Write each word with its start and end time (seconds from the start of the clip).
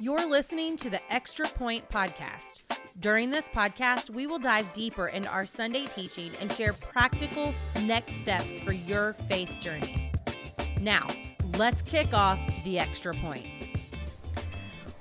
You're 0.00 0.30
listening 0.30 0.76
to 0.76 0.90
the 0.90 1.00
Extra 1.12 1.48
Point 1.48 1.88
Podcast. 1.90 2.62
During 3.00 3.30
this 3.30 3.48
podcast, 3.48 4.10
we 4.10 4.28
will 4.28 4.38
dive 4.38 4.72
deeper 4.72 5.08
into 5.08 5.28
our 5.28 5.44
Sunday 5.44 5.86
teaching 5.86 6.30
and 6.40 6.52
share 6.52 6.72
practical 6.72 7.52
next 7.82 8.12
steps 8.14 8.60
for 8.60 8.70
your 8.70 9.14
faith 9.26 9.50
journey. 9.58 10.12
Now, 10.80 11.08
let's 11.56 11.82
kick 11.82 12.14
off 12.14 12.38
the 12.62 12.78
Extra 12.78 13.12
Point. 13.12 13.44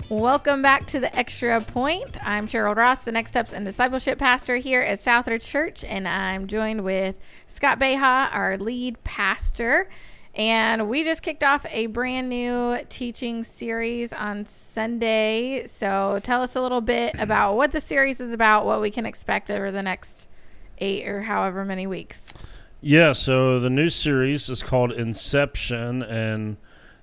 Welcome 0.09 0.63
back 0.63 0.87
to 0.87 0.99
the 0.99 1.15
Extra 1.15 1.61
Point. 1.61 2.17
I'm 2.27 2.47
Cheryl 2.47 2.75
Ross, 2.75 3.03
the 3.03 3.11
Next 3.11 3.29
Steps 3.29 3.53
and 3.53 3.63
Discipleship 3.67 4.17
Pastor 4.17 4.55
here 4.55 4.81
at 4.81 4.99
Southridge 4.99 5.47
Church, 5.47 5.83
and 5.83 6.07
I'm 6.07 6.47
joined 6.47 6.83
with 6.83 7.19
Scott 7.45 7.77
Beha, 7.77 8.31
our 8.33 8.57
lead 8.57 9.03
pastor. 9.03 9.89
And 10.37 10.87
we 10.87 11.03
just 11.03 11.23
kicked 11.23 11.43
off 11.43 11.65
a 11.71 11.87
brand 11.87 12.29
new 12.29 12.77
teaching 12.89 13.43
series 13.43 14.13
on 14.13 14.45
Sunday. 14.45 15.65
So 15.65 16.19
tell 16.21 16.43
us 16.43 16.55
a 16.55 16.61
little 16.61 16.81
bit 16.81 17.15
about 17.19 17.55
what 17.55 17.71
the 17.71 17.81
series 17.81 18.21
is 18.21 18.31
about, 18.31 18.63
what 18.65 18.79
we 18.79 18.91
can 18.91 19.07
expect 19.07 19.49
over 19.49 19.71
the 19.71 19.81
next 19.81 20.29
eight 20.77 21.07
or 21.07 21.23
however 21.23 21.65
many 21.65 21.87
weeks. 21.87 22.35
Yeah, 22.81 23.13
so 23.13 23.59
the 23.59 23.71
new 23.71 23.89
series 23.89 24.47
is 24.49 24.61
called 24.61 24.91
Inception, 24.91 26.03
and 26.03 26.57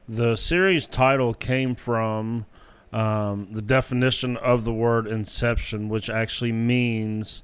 the 0.09 0.37
series 0.37 0.87
title 0.87 1.34
came 1.34 1.75
from 1.75 2.47
um, 2.92 3.48
the 3.51 3.61
definition 3.61 4.37
of 4.37 4.62
the 4.62 4.73
word 4.73 5.09
inception, 5.09 5.89
which 5.89 6.09
actually 6.09 6.53
means 6.53 7.42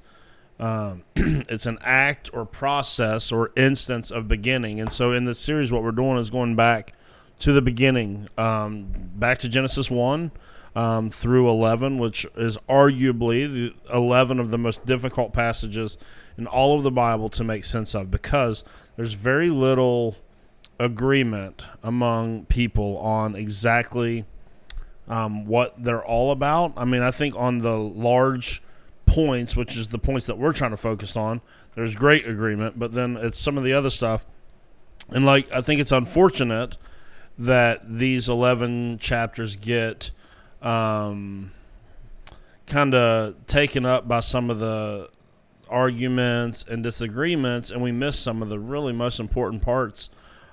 um, 0.61 1.05
it's 1.17 1.67
an 1.67 1.79
act 1.81 2.31
or 2.33 2.45
process 2.45 3.33
or 3.33 3.51
instance 3.57 4.11
of 4.11 4.29
beginning. 4.29 4.79
And 4.79 4.93
so 4.93 5.13
in 5.13 5.25
this 5.25 5.39
series, 5.39 5.73
what 5.73 5.83
we're 5.83 5.91
doing 5.91 6.19
is 6.19 6.31
going 6.31 6.55
back 6.55 6.93
to 7.41 7.53
the 7.53 7.63
beginning, 7.63 8.29
um, 8.37 8.93
back 9.17 9.39
to 9.39 9.49
Genesis 9.49 9.91
1 9.91 10.31
um, 10.77 11.11
through 11.11 11.49
11, 11.49 11.99
which 11.99 12.27
is 12.37 12.59
arguably 12.69 13.51
the 13.51 13.75
11 13.93 14.39
of 14.39 14.51
the 14.51 14.59
most 14.59 14.85
difficult 14.85 15.33
passages 15.33 15.97
in 16.37 16.47
all 16.47 16.77
of 16.77 16.83
the 16.83 16.91
Bible 16.91 17.31
to 17.31 17.43
make 17.43 17.65
sense 17.65 17.95
of 17.95 18.11
because 18.11 18.63
there's 18.97 19.15
very 19.15 19.49
little 19.49 20.17
agreement 20.79 21.67
among 21.83 22.45
people 22.47 22.99
on 22.99 23.35
exactly 23.35 24.27
um, 25.09 25.47
what 25.47 25.83
they're 25.83 26.05
all 26.05 26.31
about. 26.31 26.75
I 26.77 26.85
mean, 26.85 27.03
I 27.03 27.11
think 27.11 27.35
on 27.37 27.59
the 27.59 27.77
large 27.77 28.63
points, 29.11 29.57
which 29.57 29.77
is 29.77 29.89
the 29.89 29.99
points 29.99 30.27
that 30.27 30.39
we're 30.39 30.53
trying 30.53 30.71
to 30.71 30.77
focus 30.77 31.17
on, 31.17 31.41
there's 31.75 31.97
great 31.97 32.29
agreement, 32.29 32.79
but 32.79 32.93
then 32.93 33.17
it's 33.17 33.41
some 33.41 33.59
of 33.59 33.65
the 33.65 33.73
other 33.73 33.91
stuff. 33.91 34.25
And 35.11 35.27
like 35.27 35.51
I 35.51 35.61
think 35.61 35.81
it's 35.81 35.91
unfortunate 35.91 36.77
that 37.37 37.99
these 37.99 38.29
11 38.29 38.99
chapters 38.99 39.57
get 39.57 40.13
um, 40.63 41.51
kind 42.67 42.95
of 42.95 43.47
taken 43.47 43.85
up 43.85 44.07
by 44.07 44.21
some 44.21 44.49
of 44.49 44.61
the 44.61 45.11
arguments 45.69 46.65
and 46.69 46.85
disagreements, 46.85 47.73
and 47.73 47.83
we 47.83 47.91
miss 47.91 48.17
some 48.17 48.43
of 48.43 48.49
the 48.49 48.61
really 48.61 48.93
most 48.93 49.19
important 49.19 49.63
parts 49.63 50.11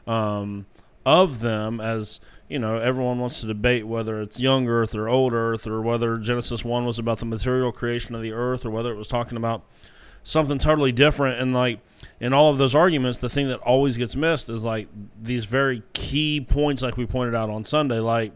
um, 0.08 0.66
of 1.08 1.39
them 1.39 1.80
as 1.80 2.19
you 2.50 2.59
know, 2.59 2.77
everyone 2.77 3.19
wants 3.19 3.41
to 3.41 3.47
debate 3.47 3.86
whether 3.86 4.22
it's 4.22 4.39
young 4.39 4.67
Earth 4.67 4.95
or 4.95 5.09
old 5.09 5.33
Earth, 5.33 5.67
or 5.67 5.81
whether 5.81 6.17
Genesis 6.17 6.63
1 6.63 6.86
was 6.86 6.97
about 6.97 7.19
the 7.19 7.25
material 7.25 7.72
creation 7.72 8.16
of 8.16 8.22
the 8.22 8.31
earth, 8.31 8.66
or 8.66 8.69
whether 8.69 8.91
it 8.91 8.95
was 8.97 9.08
talking 9.08 9.38
about 9.38 9.63
something 10.23 10.58
totally 10.58 10.91
different. 10.91 11.41
And, 11.41 11.53
like, 11.53 11.80
in 12.19 12.33
all 12.33 12.52
of 12.52 12.58
those 12.58 12.73
arguments, 12.73 13.19
the 13.19 13.30
thing 13.30 13.50
that 13.50 13.59
always 13.59 13.97
gets 13.97 14.16
missed 14.16 14.50
is, 14.50 14.63
like, 14.63 14.88
these 15.22 15.45
very 15.45 15.83
key 15.94 16.39
points, 16.39 16.81
like 16.81 16.95
we 16.95 17.05
pointed 17.05 17.35
out 17.35 17.50
on 17.50 17.66
Sunday, 17.66 18.00
like, 18.00 18.31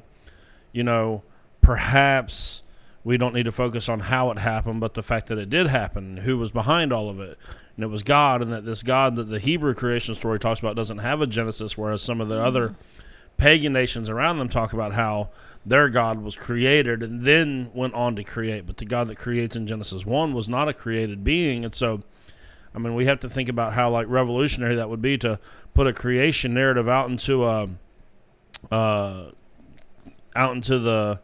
you 0.73 0.83
know, 0.83 1.23
perhaps 1.61 2.63
we 3.03 3.17
don't 3.17 3.33
need 3.33 3.45
to 3.45 3.51
focus 3.51 3.87
on 3.87 4.01
how 4.01 4.29
it 4.31 4.39
happened, 4.39 4.81
but 4.81 4.93
the 4.93 5.03
fact 5.03 5.27
that 5.27 5.37
it 5.37 5.49
did 5.49 5.67
happen, 5.67 6.17
who 6.17 6.37
was 6.37 6.51
behind 6.51 6.91
all 6.91 7.09
of 7.09 7.19
it. 7.19 7.37
And 7.81 7.89
it 7.89 7.91
was 7.91 8.03
God, 8.03 8.43
and 8.43 8.53
that 8.53 8.63
this 8.63 8.83
God 8.83 9.15
that 9.15 9.23
the 9.23 9.39
Hebrew 9.39 9.73
creation 9.73 10.13
story 10.13 10.37
talks 10.37 10.59
about 10.59 10.75
doesn't 10.75 10.99
have 10.99 11.19
a 11.19 11.25
Genesis, 11.25 11.75
whereas 11.75 12.03
some 12.03 12.21
of 12.21 12.29
the 12.29 12.35
mm-hmm. 12.35 12.45
other 12.45 12.75
pagan 13.37 13.73
nations 13.73 14.07
around 14.07 14.37
them 14.37 14.49
talk 14.49 14.71
about 14.71 14.93
how 14.93 15.29
their 15.65 15.89
God 15.89 16.21
was 16.21 16.35
created 16.35 17.01
and 17.01 17.25
then 17.25 17.71
went 17.73 17.95
on 17.95 18.15
to 18.17 18.23
create. 18.23 18.67
But 18.67 18.77
the 18.77 18.85
God 18.85 19.07
that 19.07 19.17
creates 19.17 19.55
in 19.55 19.65
Genesis 19.65 20.05
1 20.05 20.35
was 20.35 20.47
not 20.47 20.69
a 20.69 20.73
created 20.73 21.23
being. 21.23 21.65
And 21.65 21.73
so, 21.73 22.03
I 22.75 22.77
mean, 22.77 22.93
we 22.93 23.07
have 23.07 23.17
to 23.21 23.29
think 23.29 23.49
about 23.49 23.73
how, 23.73 23.89
like, 23.89 24.05
revolutionary 24.07 24.75
that 24.75 24.87
would 24.87 25.01
be 25.01 25.17
to 25.17 25.39
put 25.73 25.87
a 25.87 25.93
creation 25.93 26.53
narrative 26.53 26.87
out 26.87 27.09
into 27.09 27.45
a, 27.45 27.67
uh, 28.71 29.31
out 30.35 30.55
into 30.55 30.77
the 30.77 31.19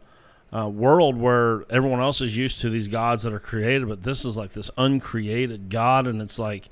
uh, 0.54 0.68
world 0.68 1.16
where 1.16 1.64
everyone 1.70 2.00
else 2.00 2.20
is 2.20 2.36
used 2.36 2.60
to 2.62 2.70
these 2.70 2.88
gods 2.88 3.22
that 3.24 3.32
are 3.32 3.40
created, 3.40 3.88
but 3.88 4.02
this 4.02 4.24
is 4.24 4.36
like 4.36 4.52
this 4.52 4.70
uncreated 4.76 5.68
God, 5.68 6.06
and 6.06 6.22
it's 6.22 6.38
like 6.38 6.68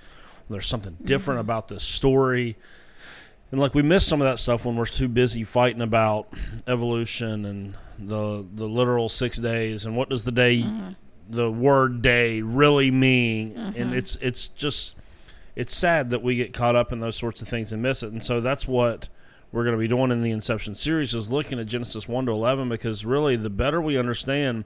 there's 0.48 0.66
something 0.66 0.96
different 1.02 1.38
mm-hmm. 1.38 1.46
about 1.46 1.68
this 1.68 1.82
story 1.82 2.56
and 3.50 3.60
like 3.60 3.74
we 3.74 3.82
miss 3.82 4.06
some 4.06 4.20
of 4.20 4.26
that 4.26 4.38
stuff 4.38 4.64
when 4.64 4.76
we're 4.76 4.86
too 4.86 5.08
busy 5.08 5.44
fighting 5.44 5.82
about 5.82 6.28
evolution 6.66 7.44
and 7.44 7.76
the 7.98 8.44
the 8.54 8.66
literal 8.66 9.08
six 9.08 9.38
days 9.38 9.86
and 9.86 9.96
what 9.96 10.08
does 10.08 10.24
the 10.24 10.32
day 10.32 10.58
mm-hmm. 10.58 10.90
the 11.30 11.50
word 11.50 12.02
day 12.02 12.42
really 12.42 12.90
mean 12.90 13.54
mm-hmm. 13.54 13.80
and 13.80 13.94
it's 13.94 14.16
it's 14.16 14.48
just 14.48 14.94
it's 15.54 15.74
sad 15.74 16.10
that 16.10 16.22
we 16.22 16.36
get 16.36 16.52
caught 16.52 16.76
up 16.76 16.92
in 16.92 17.00
those 17.00 17.16
sorts 17.16 17.40
of 17.40 17.48
things 17.48 17.72
and 17.72 17.82
miss 17.82 18.02
it 18.02 18.12
and 18.12 18.22
so 18.22 18.40
that's 18.40 18.66
what 18.68 19.08
we're 19.52 19.64
going 19.64 19.74
to 19.74 19.78
be 19.78 19.88
doing 19.88 20.10
in 20.10 20.22
the 20.22 20.30
inception 20.30 20.74
series 20.74 21.14
is 21.14 21.30
looking 21.30 21.58
at 21.58 21.66
genesis 21.66 22.08
1 22.08 22.26
to 22.26 22.32
11 22.32 22.68
because 22.68 23.04
really 23.04 23.36
the 23.36 23.50
better 23.50 23.80
we 23.80 23.98
understand 23.98 24.64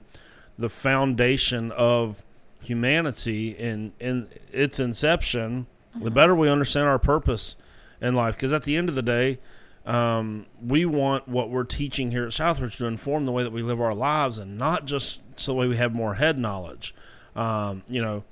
the 0.57 0.69
foundation 0.69 1.71
of 1.71 2.25
humanity 2.61 3.49
in 3.49 3.93
in 3.99 4.27
its 4.51 4.79
inception 4.79 5.65
mm-hmm. 5.93 6.03
the 6.03 6.11
better 6.11 6.35
we 6.35 6.49
understand 6.49 6.87
our 6.87 6.99
purpose 6.99 7.55
in 8.01 8.15
life. 8.15 8.35
Because 8.35 8.51
at 8.51 8.63
the 8.63 8.75
end 8.75 8.89
of 8.89 8.95
the 8.95 9.01
day, 9.01 9.39
um, 9.85 10.47
we 10.61 10.85
want 10.85 11.27
what 11.27 11.49
we're 11.49 11.63
teaching 11.63 12.11
here 12.11 12.25
at 12.25 12.31
Southridge 12.31 12.77
to 12.77 12.85
inform 12.87 13.25
the 13.25 13.31
way 13.31 13.43
that 13.43 13.53
we 13.53 13.61
live 13.61 13.79
our 13.79 13.93
lives 13.93 14.37
and 14.37 14.57
not 14.57 14.85
just 14.85 15.21
so 15.37 15.53
the 15.53 15.57
way 15.57 15.67
we 15.67 15.77
have 15.77 15.93
more 15.93 16.15
head 16.15 16.37
knowledge. 16.37 16.93
Um, 17.35 17.83
you 17.87 18.01
know, 18.01 18.23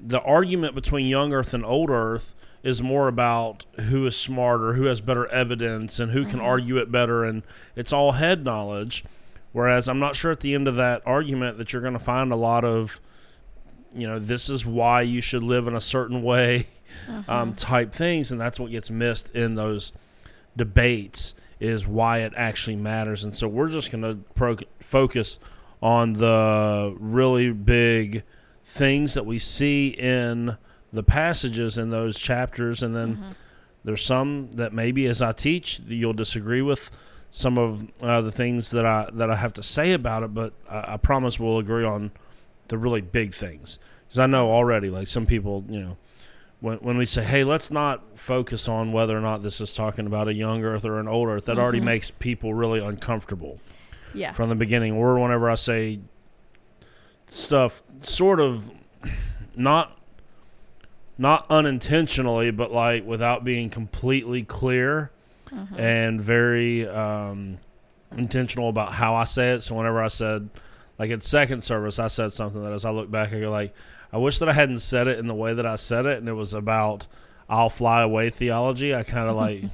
the 0.00 0.20
argument 0.20 0.74
between 0.74 1.06
young 1.06 1.32
Earth 1.32 1.54
and 1.54 1.64
old 1.64 1.90
Earth 1.90 2.34
is 2.62 2.82
more 2.82 3.08
about 3.08 3.64
who 3.80 4.06
is 4.06 4.16
smarter, 4.16 4.74
who 4.74 4.84
has 4.84 5.00
better 5.00 5.26
evidence, 5.28 5.98
and 5.98 6.12
who 6.12 6.24
can 6.24 6.38
mm-hmm. 6.38 6.46
argue 6.46 6.76
it 6.76 6.92
better, 6.92 7.24
and 7.24 7.42
it's 7.74 7.92
all 7.92 8.12
head 8.12 8.44
knowledge. 8.44 9.04
Whereas 9.52 9.88
I'm 9.88 9.98
not 9.98 10.16
sure 10.16 10.30
at 10.30 10.40
the 10.40 10.54
end 10.54 10.68
of 10.68 10.76
that 10.76 11.02
argument 11.04 11.58
that 11.58 11.72
you're 11.72 11.82
going 11.82 11.92
to 11.92 11.98
find 11.98 12.32
a 12.32 12.36
lot 12.36 12.64
of, 12.64 13.00
you 13.94 14.06
know, 14.06 14.18
this 14.18 14.48
is 14.48 14.64
why 14.64 15.02
you 15.02 15.20
should 15.20 15.42
live 15.42 15.66
in 15.66 15.74
a 15.74 15.80
certain 15.80 16.22
way 16.22 16.66
um, 17.08 17.24
uh-huh. 17.28 17.52
type 17.56 17.92
things, 17.92 18.32
and 18.32 18.40
that's 18.40 18.58
what 18.58 18.70
gets 18.70 18.90
missed 18.90 19.30
in 19.34 19.56
those 19.56 19.92
debates 20.56 21.34
is 21.60 21.86
why 21.86 22.18
it 22.18 22.32
actually 22.36 22.76
matters. 22.76 23.22
And 23.22 23.36
so 23.36 23.46
we're 23.46 23.68
just 23.68 23.92
going 23.92 24.02
to 24.02 24.16
pro- 24.34 24.56
focus 24.80 25.38
on 25.80 26.14
the 26.14 26.94
really 26.98 27.52
big 27.52 28.24
things 28.64 29.14
that 29.14 29.24
we 29.24 29.38
see 29.38 29.88
in 29.88 30.56
the 30.92 31.02
passages 31.02 31.78
in 31.78 31.90
those 31.90 32.18
chapters, 32.18 32.82
and 32.82 32.94
then 32.94 33.16
mm-hmm. 33.16 33.32
there's 33.84 34.04
some 34.04 34.50
that 34.52 34.72
maybe 34.72 35.06
as 35.06 35.22
I 35.22 35.32
teach 35.32 35.80
you'll 35.86 36.12
disagree 36.12 36.62
with 36.62 36.90
some 37.30 37.56
of 37.56 37.88
uh, 38.02 38.20
the 38.20 38.32
things 38.32 38.70
that 38.72 38.84
I 38.84 39.08
that 39.14 39.30
I 39.30 39.36
have 39.36 39.54
to 39.54 39.62
say 39.62 39.92
about 39.92 40.22
it, 40.22 40.34
but 40.34 40.52
I, 40.68 40.94
I 40.94 40.96
promise 40.96 41.40
we'll 41.40 41.58
agree 41.58 41.84
on 41.84 42.12
the 42.68 42.78
really 42.78 43.00
big 43.00 43.34
things 43.34 43.78
because 44.06 44.18
I 44.18 44.26
know 44.26 44.50
already 44.50 44.90
like 44.90 45.06
some 45.06 45.26
people 45.26 45.64
you 45.68 45.80
know 45.80 45.96
when, 46.62 46.78
when 46.78 46.96
we 46.96 47.06
say, 47.06 47.24
hey, 47.24 47.42
let's 47.42 47.72
not 47.72 48.16
focus 48.16 48.68
on 48.68 48.92
whether 48.92 49.18
or 49.18 49.20
not 49.20 49.42
this 49.42 49.60
is 49.60 49.74
talking 49.74 50.06
about 50.06 50.28
a 50.28 50.32
young 50.32 50.62
Earth 50.62 50.84
or 50.84 51.00
an 51.00 51.08
old 51.08 51.28
Earth, 51.28 51.46
that 51.46 51.52
mm-hmm. 51.52 51.60
already 51.60 51.80
makes 51.80 52.12
people 52.12 52.54
really 52.54 52.78
uncomfortable. 52.78 53.60
Yeah. 54.14 54.30
From 54.30 54.48
the 54.48 54.54
beginning, 54.54 54.92
or 54.92 55.18
whenever 55.18 55.50
I 55.50 55.56
say 55.56 55.98
stuff, 57.26 57.82
sort 58.02 58.40
of 58.40 58.70
not 59.56 59.98
not 61.18 61.46
unintentionally, 61.50 62.50
but 62.50 62.72
like 62.72 63.06
without 63.06 63.44
being 63.44 63.70
completely 63.70 64.42
clear 64.42 65.10
mm-hmm. 65.50 65.78
and 65.78 66.20
very 66.20 66.88
um, 66.88 67.58
intentional 68.16 68.68
about 68.68 68.92
how 68.92 69.14
I 69.14 69.24
say 69.24 69.52
it. 69.52 69.62
So 69.62 69.74
whenever 69.74 70.02
I 70.02 70.08
said, 70.08 70.48
like 70.98 71.10
at 71.10 71.22
second 71.22 71.62
service, 71.62 71.98
I 71.98 72.08
said 72.08 72.32
something 72.32 72.62
that 72.62 72.72
as 72.72 72.84
I 72.84 72.90
look 72.90 73.10
back, 73.10 73.32
I 73.32 73.40
go 73.40 73.50
like, 73.50 73.74
I 74.12 74.18
wish 74.18 74.38
that 74.38 74.48
I 74.48 74.52
hadn't 74.52 74.80
said 74.80 75.06
it 75.06 75.18
in 75.18 75.26
the 75.26 75.34
way 75.34 75.54
that 75.54 75.66
I 75.66 75.76
said 75.76 76.04
it, 76.04 76.18
and 76.18 76.28
it 76.28 76.34
was 76.34 76.52
about 76.52 77.06
"I'll 77.48 77.70
fly 77.70 78.02
away" 78.02 78.28
theology. 78.28 78.94
I 78.94 79.02
kind 79.02 79.28
of 79.28 79.36
like. 79.36 79.64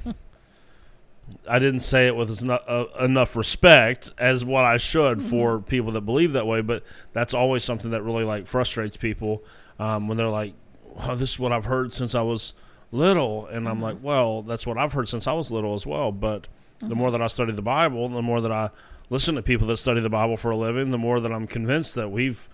I 1.47 1.59
didn't 1.59 1.81
say 1.81 2.07
it 2.07 2.15
with 2.15 2.41
enough, 2.41 3.35
uh, 3.35 3.39
respect 3.39 4.11
as 4.17 4.43
what 4.43 4.65
I 4.65 4.77
should 4.77 5.19
mm-hmm. 5.19 5.29
for 5.29 5.59
people 5.59 5.91
that 5.91 6.01
believe 6.01 6.33
that 6.33 6.47
way, 6.47 6.61
but 6.61 6.83
that's 7.13 7.35
always 7.35 7.63
something 7.63 7.91
that 7.91 8.01
really 8.01 8.23
like 8.23 8.47
frustrates 8.47 8.97
people 8.97 9.43
um, 9.77 10.07
when 10.07 10.17
they're 10.17 10.27
like, 10.27 10.55
"Oh, 10.97 11.15
this 11.15 11.31
is 11.31 11.39
what 11.39 11.51
I've 11.51 11.65
heard 11.65 11.93
since 11.93 12.15
I 12.15 12.21
was 12.21 12.53
little," 12.91 13.45
and 13.47 13.59
mm-hmm. 13.59 13.67
I'm 13.67 13.81
like, 13.81 13.97
"Well, 14.01 14.41
that's 14.41 14.65
what 14.67 14.77
I've 14.77 14.93
heard 14.93 15.09
since 15.09 15.27
I 15.27 15.33
was 15.33 15.51
little 15.51 15.73
as 15.73 15.85
well." 15.85 16.11
But 16.11 16.47
The 16.81 16.95
more 16.95 17.11
that 17.11 17.21
I 17.21 17.27
study 17.27 17.51
the 17.51 17.61
Bible, 17.61 18.07
the 18.07 18.21
more 18.21 18.39
that 18.41 18.51
I 18.51 18.69
listen 19.09 19.35
to 19.35 19.41
people 19.41 19.67
that 19.67 19.77
study 19.77 19.99
the 19.99 20.09
Bible 20.09 20.37
for 20.37 20.51
a 20.51 20.55
living, 20.55 20.91
the 20.91 20.97
more 20.97 21.19
that 21.19 21.31
I'm 21.31 21.47
convinced 21.47 21.95
that 21.95 22.09
we've 22.09 22.47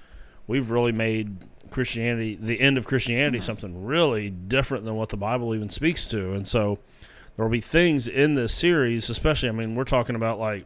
we've 0.47 0.69
really 0.69 0.91
made 0.91 1.37
Christianity, 1.69 2.37
the 2.39 2.59
end 2.59 2.77
of 2.77 2.85
Christianity, 2.85 3.39
something 3.39 3.85
really 3.85 4.29
different 4.29 4.85
than 4.85 4.95
what 4.95 5.09
the 5.09 5.17
Bible 5.17 5.53
even 5.55 5.69
speaks 5.69 6.07
to. 6.09 6.33
And 6.33 6.47
so 6.47 6.79
there 7.35 7.45
will 7.45 7.51
be 7.51 7.61
things 7.61 8.07
in 8.07 8.35
this 8.35 8.53
series, 8.53 9.09
especially, 9.09 9.49
I 9.49 9.51
mean, 9.51 9.75
we're 9.75 9.83
talking 9.83 10.15
about 10.15 10.39
like 10.39 10.65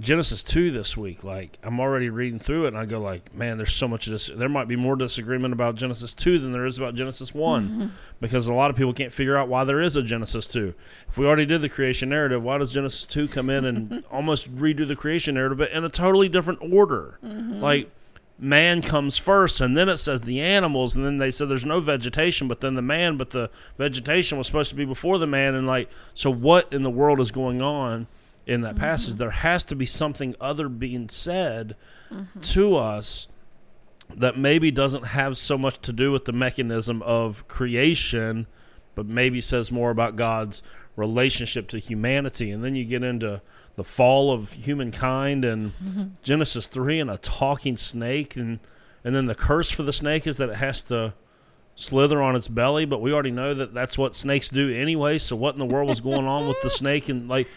Genesis 0.00 0.42
2 0.42 0.70
this 0.70 0.96
week. 0.96 1.22
Like, 1.22 1.58
I'm 1.62 1.78
already 1.78 2.08
reading 2.08 2.38
through 2.38 2.64
it 2.64 2.68
and 2.68 2.78
I 2.78 2.86
go, 2.86 3.00
like, 3.00 3.34
man, 3.34 3.58
there's 3.58 3.74
so 3.74 3.86
much 3.86 4.06
of 4.06 4.12
this. 4.12 4.30
There 4.34 4.48
might 4.48 4.66
be 4.66 4.76
more 4.76 4.96
disagreement 4.96 5.52
about 5.52 5.74
Genesis 5.74 6.14
2 6.14 6.38
than 6.38 6.52
there 6.52 6.64
is 6.64 6.78
about 6.78 6.94
Genesis 6.94 7.34
one 7.34 7.92
because 8.20 8.46
a 8.46 8.54
lot 8.54 8.70
of 8.70 8.76
people 8.76 8.94
can't 8.94 9.12
figure 9.12 9.36
out 9.36 9.48
why 9.48 9.64
there 9.64 9.80
is 9.80 9.96
a 9.96 10.02
Genesis 10.02 10.46
2. 10.46 10.74
If 11.08 11.18
we 11.18 11.26
already 11.26 11.44
did 11.44 11.60
the 11.60 11.68
creation 11.68 12.08
narrative, 12.08 12.42
why 12.42 12.58
does 12.58 12.72
Genesis 12.72 13.04
2 13.06 13.28
come 13.28 13.50
in 13.50 13.66
and 13.66 14.04
almost 14.10 14.54
redo 14.56 14.88
the 14.88 14.96
creation 14.96 15.34
narrative, 15.34 15.58
but 15.58 15.70
in 15.70 15.84
a 15.84 15.90
totally 15.90 16.30
different 16.30 16.60
order? 16.62 17.18
Mm-hmm. 17.22 17.60
Like, 17.60 17.90
man 18.38 18.80
comes 18.80 19.18
first 19.18 19.60
and 19.60 19.76
then 19.76 19.86
it 19.90 19.98
says 19.98 20.22
the 20.22 20.40
animals 20.40 20.96
and 20.96 21.04
then 21.04 21.18
they 21.18 21.30
said 21.30 21.46
there's 21.46 21.66
no 21.66 21.78
vegetation 21.78 22.48
but 22.48 22.62
then 22.62 22.74
the 22.74 22.80
man 22.80 23.18
but 23.18 23.30
the 23.30 23.50
vegetation 23.76 24.38
was 24.38 24.46
supposed 24.46 24.70
to 24.70 24.74
be 24.74 24.86
before 24.86 25.18
the 25.18 25.26
man 25.26 25.54
and 25.54 25.66
like 25.66 25.90
so 26.14 26.30
what 26.30 26.72
in 26.72 26.82
the 26.82 26.88
world 26.88 27.20
is 27.20 27.30
going 27.30 27.60
on 27.60 28.06
in 28.46 28.62
that 28.62 28.74
mm-hmm. 28.74 28.84
passage 28.84 29.16
there 29.16 29.30
has 29.30 29.64
to 29.64 29.76
be 29.76 29.86
something 29.86 30.34
other 30.40 30.68
being 30.68 31.08
said 31.08 31.76
mm-hmm. 32.10 32.40
to 32.40 32.76
us 32.76 33.28
that 34.12 34.36
maybe 34.36 34.70
doesn't 34.70 35.06
have 35.06 35.36
so 35.36 35.56
much 35.56 35.80
to 35.80 35.92
do 35.92 36.10
with 36.10 36.24
the 36.24 36.32
mechanism 36.32 37.00
of 37.02 37.46
creation 37.48 38.46
but 38.94 39.06
maybe 39.06 39.40
says 39.40 39.70
more 39.70 39.90
about 39.90 40.16
God's 40.16 40.62
relationship 40.96 41.68
to 41.68 41.78
humanity. 41.78 42.50
And 42.50 42.62
then 42.62 42.74
you 42.74 42.84
get 42.84 43.02
into 43.02 43.40
the 43.76 43.84
fall 43.84 44.32
of 44.32 44.52
humankind 44.52 45.44
and 45.44 45.72
mm-hmm. 45.78 46.04
Genesis 46.22 46.66
3 46.66 47.00
and 47.00 47.10
a 47.10 47.16
talking 47.18 47.76
snake. 47.76 48.36
And 48.36 48.60
and 49.02 49.14
then 49.14 49.26
the 49.26 49.34
curse 49.34 49.70
for 49.70 49.82
the 49.82 49.92
snake 49.92 50.26
is 50.26 50.36
that 50.36 50.50
it 50.50 50.56
has 50.56 50.82
to 50.84 51.14
slither 51.74 52.20
on 52.20 52.36
its 52.36 52.48
belly. 52.48 52.84
But 52.84 53.00
we 53.00 53.12
already 53.12 53.30
know 53.30 53.54
that 53.54 53.72
that's 53.72 53.96
what 53.96 54.14
snakes 54.14 54.50
do 54.50 54.72
anyway. 54.72 55.18
So 55.18 55.34
what 55.34 55.54
in 55.54 55.58
the 55.58 55.66
world 55.66 55.88
was 55.88 56.00
going 56.00 56.26
on 56.26 56.46
with 56.46 56.60
the 56.62 56.70
snake? 56.80 57.08
And 57.08 57.28
like 57.28 57.48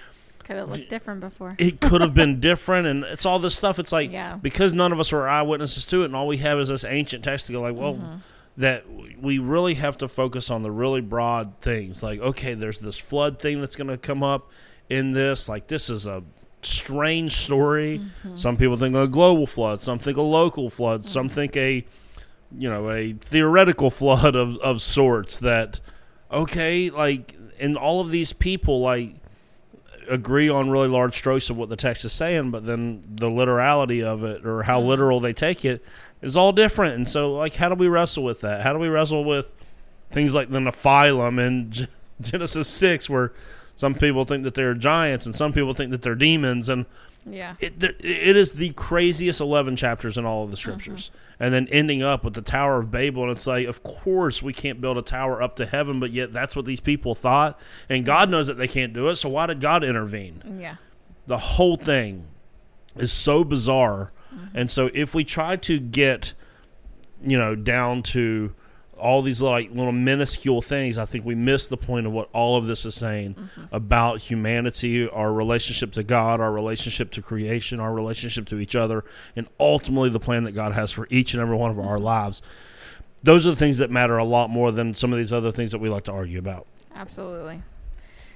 Could 0.43 0.55
have 0.57 0.69
looked 0.69 0.89
different 0.89 1.21
before. 1.21 1.55
it 1.57 1.79
could 1.81 2.01
have 2.01 2.13
been 2.23 2.39
different 2.39 2.87
and 2.87 3.03
it's 3.03 3.25
all 3.25 3.39
this 3.39 3.55
stuff 3.55 3.79
it's 3.79 3.91
like 3.91 4.11
Yeah. 4.11 4.35
because 4.41 4.73
none 4.73 4.91
of 4.91 4.99
us 4.99 5.11
were 5.11 5.27
eyewitnesses 5.27 5.85
to 5.87 6.01
it 6.01 6.05
and 6.05 6.15
all 6.15 6.27
we 6.27 6.37
have 6.37 6.59
is 6.59 6.67
this 6.69 6.83
ancient 6.83 7.23
text 7.23 7.47
to 7.47 7.53
go 7.53 7.61
like 7.61 7.75
well 7.75 7.95
Mm-hmm. 7.95 8.15
that 8.57 8.83
we 9.21 9.39
really 9.39 9.73
have 9.75 9.97
to 9.99 10.07
focus 10.07 10.49
on 10.49 10.61
the 10.63 10.71
really 10.71 11.01
broad 11.01 11.53
things 11.61 12.03
like 12.03 12.19
okay 12.19 12.53
there's 12.53 12.79
this 12.79 12.97
flood 12.97 13.39
thing 13.39 13.59
that's 13.61 13.75
going 13.75 13.87
to 13.87 13.97
come 13.97 14.21
up 14.23 14.51
in 14.89 15.11
this 15.13 15.47
like 15.49 15.67
this 15.67 15.89
is 15.89 16.05
a 16.07 16.23
strange 16.61 17.33
story 17.37 17.99
Mm-hmm. 17.99 18.35
some 18.35 18.57
people 18.57 18.77
think 18.77 18.95
a 18.95 19.07
global 19.07 19.47
flood 19.47 19.81
some 19.81 19.99
think 19.99 20.17
a 20.17 20.21
local 20.21 20.69
flood 20.69 21.05
some 21.05 21.27
Mm-hmm. 21.27 21.35
think 21.35 21.57
a 21.57 21.85
you 22.57 22.69
know 22.69 22.89
a 22.91 23.13
theoretical 23.13 23.89
flood 24.01 24.35
of, 24.35 24.57
of 24.59 24.81
sorts 24.81 25.39
that 25.39 25.79
okay 26.31 26.89
like 26.89 27.35
and 27.59 27.77
all 27.77 27.99
of 28.01 28.11
these 28.11 28.33
people 28.33 28.81
like 28.81 29.15
agree 30.09 30.49
on 30.49 30.69
really 30.69 30.87
large 30.87 31.15
strokes 31.15 31.49
of 31.49 31.57
what 31.57 31.69
the 31.69 31.75
text 31.75 32.05
is 32.05 32.13
saying, 32.13 32.51
but 32.51 32.65
then 32.65 33.03
the 33.07 33.29
literality 33.29 34.03
of 34.03 34.23
it 34.23 34.45
or 34.45 34.63
how 34.63 34.79
mm-hmm. 34.79 34.89
literal 34.89 35.19
they 35.19 35.33
take 35.33 35.65
it 35.65 35.83
is 36.21 36.37
all 36.37 36.51
different. 36.51 36.95
And 36.95 37.07
so, 37.07 37.33
like, 37.33 37.55
how 37.55 37.69
do 37.69 37.75
we 37.75 37.87
wrestle 37.87 38.23
with 38.23 38.41
that? 38.41 38.61
How 38.61 38.73
do 38.73 38.79
we 38.79 38.87
wrestle 38.87 39.23
with 39.23 39.53
things 40.11 40.33
like 40.33 40.49
the 40.49 40.59
Nephilim 40.59 41.39
in 41.39 41.71
G- 41.71 41.87
Genesis 42.21 42.67
6, 42.67 43.09
where 43.09 43.33
some 43.75 43.93
people 43.93 44.25
think 44.25 44.43
that 44.43 44.53
they're 44.53 44.73
giants 44.73 45.25
and 45.25 45.35
some 45.35 45.53
people 45.53 45.73
think 45.73 45.91
that 45.91 46.01
they're 46.01 46.15
demons? 46.15 46.69
And 46.69 46.85
Yeah. 47.25 47.55
it, 47.59 47.81
it 47.81 48.35
is 48.35 48.53
the 48.53 48.71
craziest 48.71 49.41
11 49.41 49.75
chapters 49.75 50.17
in 50.17 50.25
all 50.25 50.43
of 50.43 50.51
the 50.51 50.57
scriptures. 50.57 51.09
Mm-hmm. 51.09 51.43
And 51.43 51.53
then 51.53 51.67
ending 51.71 52.03
up 52.03 52.23
with 52.23 52.33
the 52.33 52.41
Tower 52.41 52.79
of 52.79 52.91
Babel. 52.91 53.23
And 53.23 53.31
it's 53.31 53.47
like, 53.47 53.67
of 53.67 53.83
course, 53.83 54.43
we 54.43 54.53
can't 54.53 54.81
build 54.81 54.97
a 54.97 55.01
tower 55.01 55.41
up 55.41 55.55
to 55.57 55.65
heaven, 55.65 55.99
but 55.99 56.11
yet 56.11 56.33
that's 56.33 56.55
what 56.55 56.65
these 56.65 56.79
people 56.79 57.15
thought. 57.15 57.59
And 57.89 58.05
God 58.05 58.29
knows 58.29 58.47
that 58.47 58.57
they 58.57 58.67
can't 58.67 58.93
do 58.93 59.09
it. 59.09 59.15
So 59.15 59.29
why 59.29 59.45
did 59.45 59.61
God 59.61 59.83
intervene? 59.83 60.59
Yeah. 60.59 60.75
The 61.27 61.37
whole 61.37 61.77
thing 61.77 62.27
is 62.95 63.11
so 63.11 63.43
bizarre. 63.43 64.11
Mm-hmm. 64.33 64.57
And 64.57 64.71
so 64.71 64.89
if 64.93 65.13
we 65.13 65.23
try 65.23 65.55
to 65.57 65.79
get, 65.79 66.33
you 67.21 67.37
know, 67.37 67.55
down 67.55 68.03
to 68.03 68.53
all 68.97 69.21
these 69.21 69.41
like 69.41 69.71
little 69.71 69.91
minuscule 69.91 70.61
things, 70.61 70.97
I 70.97 71.05
think 71.05 71.25
we 71.25 71.35
miss 71.35 71.67
the 71.67 71.77
point 71.77 72.07
of 72.07 72.13
what 72.13 72.29
all 72.33 72.55
of 72.55 72.67
this 72.67 72.85
is 72.85 72.95
saying 72.95 73.35
mm-hmm. 73.35 73.75
about 73.75 74.19
humanity, 74.19 75.09
our 75.09 75.33
relationship 75.33 75.91
to 75.93 76.03
God, 76.03 76.39
our 76.39 76.51
relationship 76.51 77.11
to 77.11 77.21
creation, 77.21 77.79
our 77.79 77.93
relationship 77.93 78.47
to 78.47 78.59
each 78.59 78.75
other, 78.75 79.03
and 79.35 79.47
ultimately 79.59 80.09
the 80.09 80.19
plan 80.19 80.43
that 80.45 80.51
God 80.51 80.73
has 80.73 80.91
for 80.91 81.07
each 81.09 81.33
and 81.33 81.41
every 81.41 81.55
one 81.55 81.71
of 81.71 81.79
our 81.79 81.95
mm-hmm. 81.95 82.05
lives. 82.05 82.41
Those 83.23 83.47
are 83.47 83.51
the 83.51 83.55
things 83.55 83.77
that 83.77 83.89
matter 83.89 84.17
a 84.17 84.25
lot 84.25 84.49
more 84.49 84.71
than 84.71 84.93
some 84.93 85.13
of 85.13 85.17
these 85.17 85.31
other 85.31 85.51
things 85.51 85.71
that 85.71 85.79
we 85.79 85.89
like 85.89 86.03
to 86.05 86.11
argue 86.11 86.39
about. 86.39 86.67
Absolutely. 86.93 87.63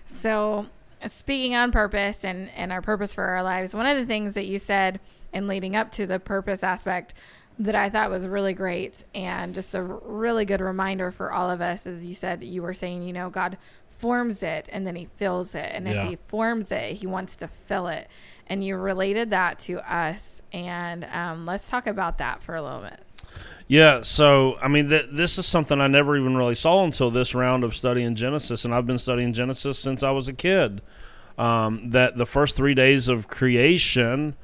So, 0.06 0.68
speaking 1.07 1.56
on 1.56 1.71
purpose 1.71 2.24
and, 2.24 2.50
and 2.56 2.71
our 2.71 2.81
purpose 2.81 3.13
for 3.13 3.25
our 3.25 3.44
lives, 3.44 3.74
one 3.74 3.86
of 3.86 3.98
the 3.98 4.06
things 4.06 4.33
that 4.33 4.45
you 4.45 4.59
said 4.59 5.00
in 5.33 5.48
leading 5.48 5.75
up 5.75 5.92
to 5.92 6.06
the 6.06 6.19
purpose 6.19 6.63
aspect 6.63 7.13
that 7.59 7.75
I 7.75 7.89
thought 7.89 8.09
was 8.09 8.27
really 8.27 8.54
great 8.54 9.04
and 9.15 9.54
just 9.56 9.74
a 9.74 9.81
really 9.81 10.45
good 10.45 10.62
reminder 10.62 11.12
for 11.12 11.31
all 11.31 11.50
of 11.50 11.59
us 11.62 11.88
As 11.88 12.06
you 12.06 12.13
said 12.13 12.44
you 12.44 12.62
were 12.62 12.74
saying, 12.74 13.04
you 13.04 13.13
know, 13.13 13.30
God 13.30 13.57
forms 13.98 14.44
it 14.44 14.69
and 14.71 14.86
then 14.86 14.95
he 14.95 15.07
fills 15.18 15.56
it. 15.56 15.71
And 15.74 15.88
Yeah. 15.88 16.04
if 16.04 16.09
he 16.09 16.18
forms 16.27 16.71
it, 16.71 16.98
he 16.98 17.07
wants 17.07 17.36
to 17.38 17.48
fill 17.48 17.88
it. 17.88 18.07
And 18.45 18.63
you 18.63 18.77
related 18.77 19.31
that 19.31 19.57
to 19.59 19.80
us. 19.92 20.42
And 20.54 21.06
um, 21.12 21.45
let's 21.45 21.68
talk 21.68 21.88
about 21.88 22.19
that 22.19 22.42
for 22.44 22.56
a 22.56 22.62
little 22.62 22.81
bit. 22.81 23.00
Yeah, 23.68 24.01
so 24.04 24.57
I 24.62 24.68
mean, 24.69 24.89
th- 24.89 25.07
this 25.12 25.38
is 25.38 25.45
something 25.45 25.81
I 25.81 25.88
never 25.88 26.15
even 26.15 26.38
really 26.38 26.56
saw 26.56 26.83
until 26.86 27.12
this 27.12 27.36
round 27.36 27.65
of 27.65 27.75
studying 27.75 28.15
Genesis, 28.15 28.63
and 28.63 28.74
I've 28.74 28.88
been 28.88 28.98
studying 28.98 29.33
Genesis 29.33 29.77
since 29.77 30.04
I 30.04 30.12
was 30.12 30.30
a 30.30 30.33
kid. 30.33 30.81
Um, 31.38 31.89
that 31.92 32.18
the 32.18 32.25
first 32.25 32.56
three 32.56 32.74
days 32.74 33.07
of 33.09 33.27
creation 33.27 34.36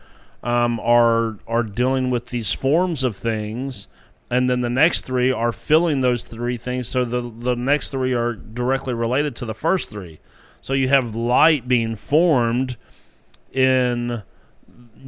um, 0.44 0.80
are 0.80 1.40
are 1.48 1.64
dealing 1.64 2.10
with 2.10 2.28
these 2.28 2.54
forms 2.54 3.04
of 3.04 3.16
things, 3.16 3.88
and 4.30 4.50
then 4.50 4.62
the 4.62 4.70
next 4.70 5.06
three 5.06 5.32
are 5.32 5.52
filling 5.52 6.02
those 6.02 6.24
three 6.24 6.58
things. 6.58 6.88
So 6.88 7.06
the 7.06 7.22
the 7.22 7.56
next 7.56 7.90
three 7.90 8.14
are 8.14 8.34
directly 8.34 8.94
related 8.94 9.36
to 9.38 9.46
the 9.46 9.54
first 9.54 9.90
three. 9.90 10.20
So 10.62 10.74
you 10.74 10.88
have 10.90 11.16
light 11.16 11.68
being 11.68 11.96
formed 11.96 12.78
in 13.52 14.24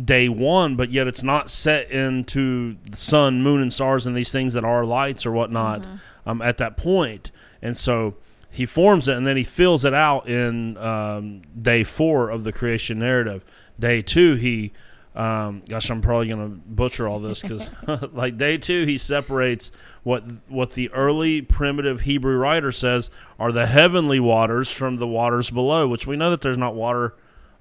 day 0.04 0.28
one, 0.28 0.76
but 0.76 0.92
yet 0.92 1.08
it's 1.08 1.24
not 1.24 1.50
set 1.50 1.90
into 1.90 2.76
the 2.90 2.98
sun, 2.98 3.42
moon, 3.42 3.62
and 3.62 3.72
stars 3.72 4.06
and 4.06 4.16
these 4.16 4.32
things 4.32 4.54
that 4.54 4.64
are 4.66 4.86
lights 4.86 5.26
or 5.26 5.32
whatnot 5.32 5.86
um, 6.26 6.42
at 6.42 6.58
that 6.58 6.76
point. 6.76 7.32
And 7.62 7.78
so 7.78 8.16
he 8.50 8.66
forms 8.66 9.08
it 9.08 9.16
and 9.16 9.26
then 9.26 9.38
he 9.38 9.44
fills 9.44 9.86
it 9.86 9.94
out 9.94 10.28
in 10.28 10.78
um, 10.78 11.42
day 11.60 11.84
four 11.84 12.30
of 12.30 12.44
the 12.44 12.52
creation 12.52 13.00
narrative. 13.00 13.46
Day 13.80 14.02
two, 14.02 14.36
he, 14.36 14.74
um, 15.16 15.62
gosh, 15.68 15.90
I'm 15.90 16.02
probably 16.02 16.28
going 16.28 16.42
to 16.42 16.62
butcher 16.68 17.08
all 17.08 17.20
this 17.20 17.42
because, 17.42 17.70
like 18.14 18.38
day 18.38 18.58
two, 18.58 18.86
he 18.86 18.98
separates 18.98 19.72
what 20.04 20.24
what 20.50 20.72
the 20.72 20.92
early 20.92 21.42
primitive 21.42 22.02
Hebrew 22.02 22.36
writer 22.38 22.72
says 22.72 23.10
are 23.40 23.52
the 23.52 23.66
heavenly 23.66 24.20
waters 24.20 24.70
from 24.70 24.98
the 24.98 25.08
waters 25.08 25.50
below, 25.50 25.88
which 25.88 26.06
we 26.06 26.18
know 26.18 26.32
that 26.32 26.42
there's 26.42 26.58
not 26.58 26.76
water 26.76 27.16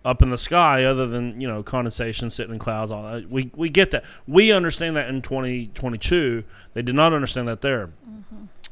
up 0.04 0.20
in 0.20 0.30
the 0.30 0.38
sky 0.38 0.84
other 0.84 1.06
than 1.06 1.40
you 1.40 1.46
know 1.46 1.62
condensation 1.62 2.28
sitting 2.28 2.54
in 2.54 2.58
clouds 2.58 2.90
all 2.90 3.04
that. 3.04 3.30
We 3.30 3.52
we 3.54 3.68
get 3.68 3.92
that. 3.92 4.04
We 4.26 4.50
understand 4.50 4.96
that 4.96 5.08
in 5.08 5.22
2022 5.22 6.42
they 6.74 6.82
did 6.82 6.94
not 6.94 7.12
understand 7.12 7.46
that 7.46 7.60
there. 7.60 7.90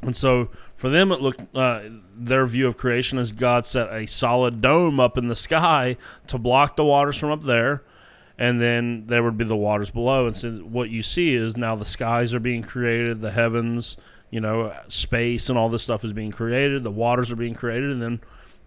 And 0.03 0.17
so 0.17 0.51
for 0.75 0.91
them 0.91 1.13
it 1.13 1.21
looked 1.21 1.43
uh, 1.57 1.83
their 2.17 2.45
view 2.47 2.67
of 2.67 2.77
creation 2.77 3.19
is 3.19 3.31
god 3.31 3.65
set 3.65 3.89
a 3.93 4.05
solid 4.07 4.61
dome 4.61 4.99
up 4.99 5.17
in 5.17 5.29
the 5.29 5.37
sky 5.37 5.97
to 6.27 6.39
block 6.39 6.75
the 6.75 6.85
waters 6.85 7.17
from 7.17 7.31
up 7.31 7.43
there 7.43 7.85
and 8.39 8.61
then 8.61 9.07
there 9.07 9.23
would 9.23 9.37
be 9.37 9.45
the 9.45 9.57
waters 9.57 9.91
below 9.91 10.27
and 10.27 10.37
so 10.37 10.51
what 10.59 10.91
you 10.91 11.03
see 11.03 11.35
is 11.35 11.57
now 11.57 11.77
the 11.77 11.85
skies 11.85 12.33
are 12.33 12.41
being 12.41 12.63
created 12.63 13.21
the 13.21 13.31
heavens 13.31 13.97
you 14.31 14.41
know 14.41 14.75
space 14.89 15.49
and 15.49 15.59
all 15.59 15.69
this 15.69 15.83
stuff 15.83 16.05
is 16.05 16.13
being 16.13 16.33
created 16.33 16.83
the 16.83 16.91
waters 16.91 17.31
are 17.31 17.37
being 17.37 17.55
created 17.55 17.91
and 17.91 18.03
then 18.03 18.21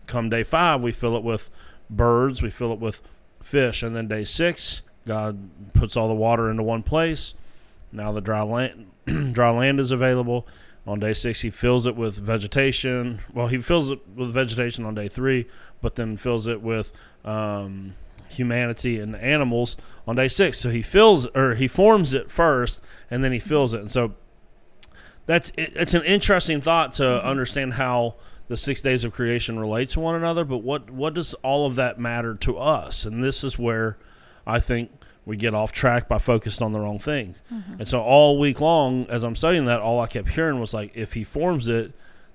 come 0.06 0.30
day 0.30 0.44
five 0.44 0.82
we 0.82 0.92
fill 0.92 1.16
it 1.16 1.24
with 1.24 1.50
birds, 1.90 2.42
we 2.42 2.50
fill 2.50 2.74
it 2.74 2.80
with 2.80 3.02
fish, 3.42 3.84
and 3.84 3.96
then 3.96 4.08
day 4.08 4.24
six, 4.24 4.82
God 5.06 5.50
puts 5.74 5.96
all 5.96 6.08
the 6.08 6.16
water 6.16 6.50
into 6.50 6.64
one 6.64 6.84
place. 6.84 7.36
Now 7.92 8.12
the 8.12 8.22
dry 8.22 8.42
land, 8.42 8.88
dry 9.34 9.52
land 9.52 9.80
is 9.80 9.92
available. 9.92 10.48
On 10.88 11.00
day 11.00 11.14
six, 11.14 11.42
he 11.42 11.50
fills 11.50 11.88
it 11.88 11.96
with 11.96 12.18
vegetation. 12.18 13.20
Well, 13.34 13.48
he 13.48 13.58
fills 13.58 13.90
it 13.90 14.00
with 14.16 14.32
vegetation 14.32 14.86
on 14.86 14.94
day 14.94 15.08
three, 15.08 15.48
but 15.82 15.96
then 15.96 16.16
fills 16.18 16.48
it 16.48 16.62
with 16.62 16.94
um, 17.24 17.96
humanity 18.36 19.00
and 19.00 19.16
animals 19.16 19.78
on 20.08 20.16
day 20.16 20.28
six. 20.28 20.58
So 20.58 20.70
he 20.70 20.82
fills 20.82 21.28
or 21.28 21.56
he 21.56 21.68
forms 21.68 22.14
it 22.14 22.32
first, 22.32 22.84
and 23.10 23.24
then 23.24 23.32
he 23.32 23.40
fills 23.40 23.74
it. 23.74 23.82
And 23.82 23.92
so 23.92 24.16
that's 25.26 25.50
it, 25.58 25.74
it's 25.76 25.94
an 25.94 26.04
interesting 26.04 26.62
thought 26.62 26.94
to 26.94 27.26
understand 27.26 27.74
how 27.74 28.16
the 28.48 28.58
six 28.58 28.82
days 28.82 29.04
of 29.04 29.12
creation 29.12 29.58
relate 29.58 29.90
to 29.90 30.00
one 30.00 30.16
another, 30.16 30.46
but 30.46 30.60
what 30.60 30.92
what 30.92 31.14
does 31.14 31.34
all 31.36 31.66
of 31.66 31.76
that 31.76 32.00
matter 32.00 32.36
to 32.36 32.58
us? 32.58 33.06
And 33.06 33.24
this 33.24 33.44
is 33.44 33.58
where 33.58 33.98
I 34.46 34.60
think 34.60 34.92
we 35.26 35.36
get 35.36 35.56
off 35.56 35.72
track 35.72 36.08
by 36.08 36.20
focused 36.20 36.62
on 36.62 36.72
the 36.72 36.80
wrong 36.80 37.00
things. 37.00 37.42
Mm-hmm. 37.52 37.80
And 37.80 37.88
so 37.88 38.02
all 38.02 38.38
week 38.38 38.62
long, 38.62 39.08
as 39.08 39.24
I'm 39.24 39.36
studying 39.36 39.66
that, 39.66 39.82
all 39.82 40.00
I 40.00 40.08
kept 40.08 40.30
hearing 40.30 40.60
was 40.60 40.74
like, 40.74 40.92
if 40.96 41.14
He 41.14 41.24
forms 41.24 41.68
it, 41.68 41.94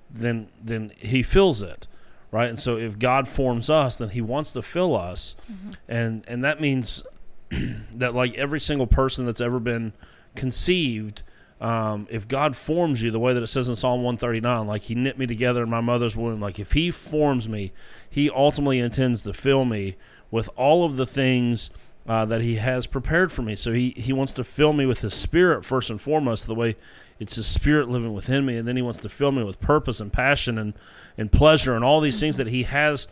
then 0.09 0.49
then 0.61 0.91
He 0.97 1.23
fills 1.23 1.63
it, 1.63 1.87
right? 2.31 2.49
And 2.49 2.59
so 2.59 2.77
if 2.77 2.97
God 2.97 3.27
forms 3.27 3.69
us, 3.69 3.97
then 3.97 4.09
He 4.09 4.21
wants 4.21 4.51
to 4.53 4.61
fill 4.61 4.95
us, 4.95 5.35
mm-hmm. 5.51 5.71
and 5.87 6.23
and 6.27 6.43
that 6.43 6.59
means 6.59 7.03
that 7.93 8.15
like 8.15 8.33
every 8.35 8.59
single 8.59 8.87
person 8.87 9.25
that's 9.25 9.41
ever 9.41 9.59
been 9.59 9.93
conceived 10.35 11.23
um, 11.61 12.07
if 12.09 12.27
God 12.27 12.55
forms 12.55 13.03
you 13.03 13.11
the 13.11 13.19
way 13.19 13.35
that 13.35 13.43
it 13.43 13.47
says 13.47 13.69
in 13.69 13.75
Psalm 13.75 14.01
139, 14.01 14.65
like 14.65 14.81
He 14.81 14.95
knit 14.95 15.19
me 15.19 15.27
together 15.27 15.61
in 15.61 15.69
my 15.69 15.79
mother's 15.79 16.17
womb, 16.17 16.41
like 16.41 16.59
if 16.59 16.71
He 16.71 16.89
forms 16.89 17.47
me, 17.47 17.71
He 18.09 18.31
ultimately 18.31 18.79
intends 18.79 19.21
to 19.21 19.33
fill 19.33 19.63
me 19.63 19.95
with 20.31 20.49
all 20.55 20.83
of 20.83 20.95
the 20.95 21.05
things 21.05 21.69
uh, 22.07 22.25
that 22.25 22.41
He 22.41 22.55
has 22.55 22.87
prepared 22.87 23.31
for 23.31 23.41
me. 23.41 23.55
So 23.55 23.71
He 23.71 23.91
He 23.97 24.13
wants 24.13 24.33
to 24.33 24.43
fill 24.43 24.73
me 24.73 24.85
with 24.85 25.01
His 25.01 25.13
Spirit 25.13 25.65
first 25.65 25.89
and 25.89 26.01
foremost, 26.01 26.47
the 26.47 26.55
way 26.55 26.75
it's 27.19 27.35
His 27.35 27.47
Spirit 27.47 27.89
living 27.89 28.13
within 28.13 28.45
me, 28.45 28.57
and 28.57 28.67
then 28.67 28.75
He 28.75 28.81
wants 28.81 29.01
to 29.01 29.09
fill 29.09 29.31
me 29.31 29.43
with 29.43 29.59
purpose 29.59 29.99
and 29.99 30.11
passion 30.11 30.57
and 30.57 30.73
and 31.17 31.31
pleasure 31.31 31.75
and 31.75 31.83
all 31.83 32.01
these 32.01 32.19
things 32.19 32.37
that 32.37 32.47
He 32.47 32.63
has 32.63 33.07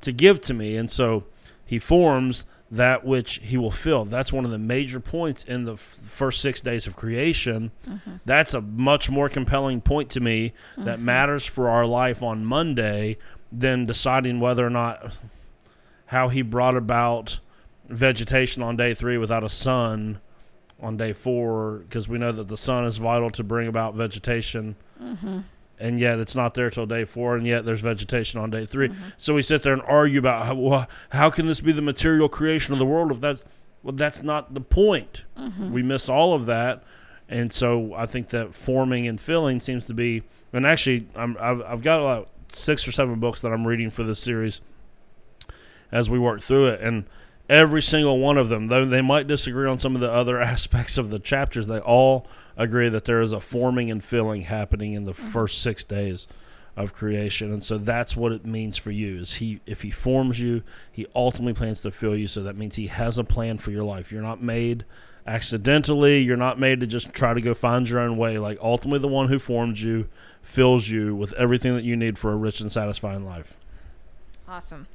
to 0.00 0.12
give 0.12 0.40
to 0.42 0.54
me. 0.54 0.76
And 0.76 0.90
so 0.90 1.24
He 1.64 1.78
forms 1.78 2.44
that 2.70 3.04
which 3.04 3.36
he 3.42 3.56
will 3.56 3.70
fill. 3.70 4.04
That's 4.04 4.32
one 4.32 4.44
of 4.44 4.50
the 4.50 4.58
major 4.58 4.98
points 4.98 5.44
in 5.44 5.64
the 5.64 5.74
f- 5.74 5.78
first 5.78 6.40
six 6.40 6.60
days 6.60 6.88
of 6.88 6.96
creation. 6.96 7.70
Mm-hmm. 7.86 8.16
That's 8.24 8.52
a 8.52 8.60
much 8.60 9.08
more 9.08 9.28
compelling 9.28 9.80
point 9.80 10.10
to 10.10 10.20
me 10.20 10.52
mm-hmm. 10.72 10.84
that 10.84 10.98
matters 10.98 11.46
for 11.46 11.68
our 11.68 11.86
life 11.86 12.20
on 12.20 12.44
Monday 12.44 13.16
than 13.52 13.86
deciding 13.86 14.40
whether 14.40 14.66
or 14.66 14.70
not 14.70 15.16
how 16.06 16.28
he 16.28 16.42
brought 16.42 16.76
about 16.76 17.38
vegetation 17.88 18.62
on 18.62 18.76
day 18.76 18.94
three 18.94 19.18
without 19.18 19.44
a 19.44 19.48
sun 19.48 20.20
on 20.80 20.96
day 20.96 21.12
four, 21.12 21.78
because 21.88 22.08
we 22.08 22.18
know 22.18 22.32
that 22.32 22.48
the 22.48 22.56
sun 22.56 22.84
is 22.84 22.98
vital 22.98 23.30
to 23.30 23.44
bring 23.44 23.68
about 23.68 23.94
vegetation. 23.94 24.76
Mm-hmm 25.00 25.40
and 25.78 25.98
yet 25.98 26.18
it's 26.18 26.34
not 26.34 26.54
there 26.54 26.70
till 26.70 26.86
day 26.86 27.04
four, 27.04 27.36
and 27.36 27.46
yet 27.46 27.64
there's 27.64 27.80
vegetation 27.80 28.40
on 28.40 28.50
day 28.50 28.64
3 28.64 28.88
mm-hmm. 28.88 29.02
So 29.16 29.34
we 29.34 29.42
sit 29.42 29.62
there 29.62 29.72
and 29.72 29.82
argue 29.82 30.18
about 30.18 30.46
how, 30.46 30.54
well, 30.54 30.88
how 31.10 31.30
can 31.30 31.46
this 31.46 31.60
be 31.60 31.72
the 31.72 31.82
material 31.82 32.28
creation 32.28 32.72
of 32.72 32.78
the 32.78 32.86
world 32.86 33.10
if 33.10 33.20
that's 33.20 33.44
well, 33.82 33.92
that's 33.92 34.22
not 34.22 34.54
the 34.54 34.62
point. 34.62 35.24
Mm-hmm. 35.38 35.72
We 35.72 35.82
miss 35.82 36.08
all 36.08 36.32
of 36.32 36.46
that, 36.46 36.82
and 37.28 37.52
so 37.52 37.92
I 37.92 38.06
think 38.06 38.30
that 38.30 38.54
forming 38.54 39.06
and 39.06 39.20
filling 39.20 39.60
seems 39.60 39.84
to 39.86 39.94
be. 39.94 40.22
And 40.54 40.66
actually, 40.66 41.06
I'm, 41.14 41.36
I've, 41.38 41.60
I've 41.62 41.82
got 41.82 42.00
about 42.00 42.30
six 42.48 42.88
or 42.88 42.92
seven 42.92 43.20
books 43.20 43.42
that 43.42 43.52
I'm 43.52 43.66
reading 43.66 43.90
for 43.90 44.02
this 44.02 44.20
series 44.20 44.62
as 45.92 46.08
we 46.08 46.18
work 46.18 46.40
through 46.40 46.68
it, 46.68 46.80
and 46.80 47.04
every 47.48 47.82
single 47.82 48.18
one 48.18 48.38
of 48.38 48.48
them, 48.48 48.68
though 48.68 48.84
they 48.84 49.02
might 49.02 49.26
disagree 49.26 49.68
on 49.68 49.78
some 49.78 49.94
of 49.94 50.00
the 50.00 50.10
other 50.10 50.40
aspects 50.40 50.98
of 50.98 51.10
the 51.10 51.18
chapters, 51.18 51.66
they 51.66 51.80
all 51.80 52.26
agree 52.56 52.88
that 52.88 53.04
there 53.04 53.20
is 53.20 53.32
a 53.32 53.40
forming 53.40 53.90
and 53.90 54.02
filling 54.02 54.42
happening 54.42 54.92
in 54.92 55.04
the 55.04 55.12
mm-hmm. 55.12 55.28
first 55.28 55.60
six 55.60 55.84
days 55.84 56.26
of 56.76 56.92
creation. 56.92 57.52
And 57.52 57.62
so 57.62 57.78
that's 57.78 58.16
what 58.16 58.32
it 58.32 58.44
means 58.44 58.78
for 58.78 58.90
you 58.90 59.20
is 59.20 59.34
he 59.34 59.60
if 59.64 59.82
he 59.82 59.90
forms 59.90 60.40
you 60.40 60.64
he 60.90 61.06
ultimately 61.14 61.54
plans 61.54 61.80
to 61.82 61.92
fill 61.92 62.16
you. 62.16 62.26
So 62.26 62.42
that 62.42 62.56
means 62.56 62.76
he 62.76 62.88
has 62.88 63.16
a 63.16 63.24
plan 63.24 63.58
for 63.58 63.70
your 63.70 63.84
life. 63.84 64.10
You're 64.10 64.22
not 64.22 64.42
made 64.42 64.84
accidentally. 65.24 66.20
You're 66.20 66.36
not 66.36 66.58
made 66.58 66.80
to 66.80 66.86
just 66.86 67.12
try 67.12 67.32
to 67.32 67.40
go 67.40 67.54
find 67.54 67.88
your 67.88 68.00
own 68.00 68.16
way. 68.16 68.38
Like 68.38 68.58
ultimately 68.60 68.98
the 68.98 69.08
one 69.08 69.28
who 69.28 69.38
formed 69.38 69.78
you 69.78 70.08
fills 70.42 70.88
you 70.88 71.14
with 71.14 71.32
everything 71.34 71.76
that 71.76 71.84
you 71.84 71.96
need 71.96 72.18
for 72.18 72.32
a 72.32 72.36
rich 72.36 72.60
and 72.60 72.72
satisfying 72.72 73.24
life. 73.24 73.56
Awesome 74.48 74.88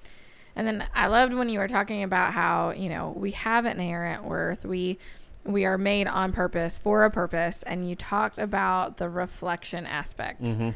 and 0.56 0.68
then 0.68 0.86
I 0.94 1.08
loved 1.08 1.34
when 1.34 1.50
you 1.50 1.60
were 1.60 1.68
talking 1.68 2.04
about 2.04 2.34
how, 2.34 2.72
you 2.72 2.90
know, 2.90 3.14
we 3.16 3.32
have 3.32 3.66
an 3.66 3.80
inherent 3.80 4.24
worth. 4.24 4.66
We 4.66 4.98
we 5.46 5.66
are 5.66 5.78
made 5.78 6.08
on 6.08 6.32
purpose 6.32 6.78
for 6.78 7.06
a 7.06 7.10
purpose 7.10 7.64
and 7.64 7.90
you 7.90 7.96
talked 7.96 8.38
about 8.38 8.98
the 8.98 9.10
reflection 9.10 9.86
aspect. 9.86 10.44
Mm-hmm. 10.44 10.70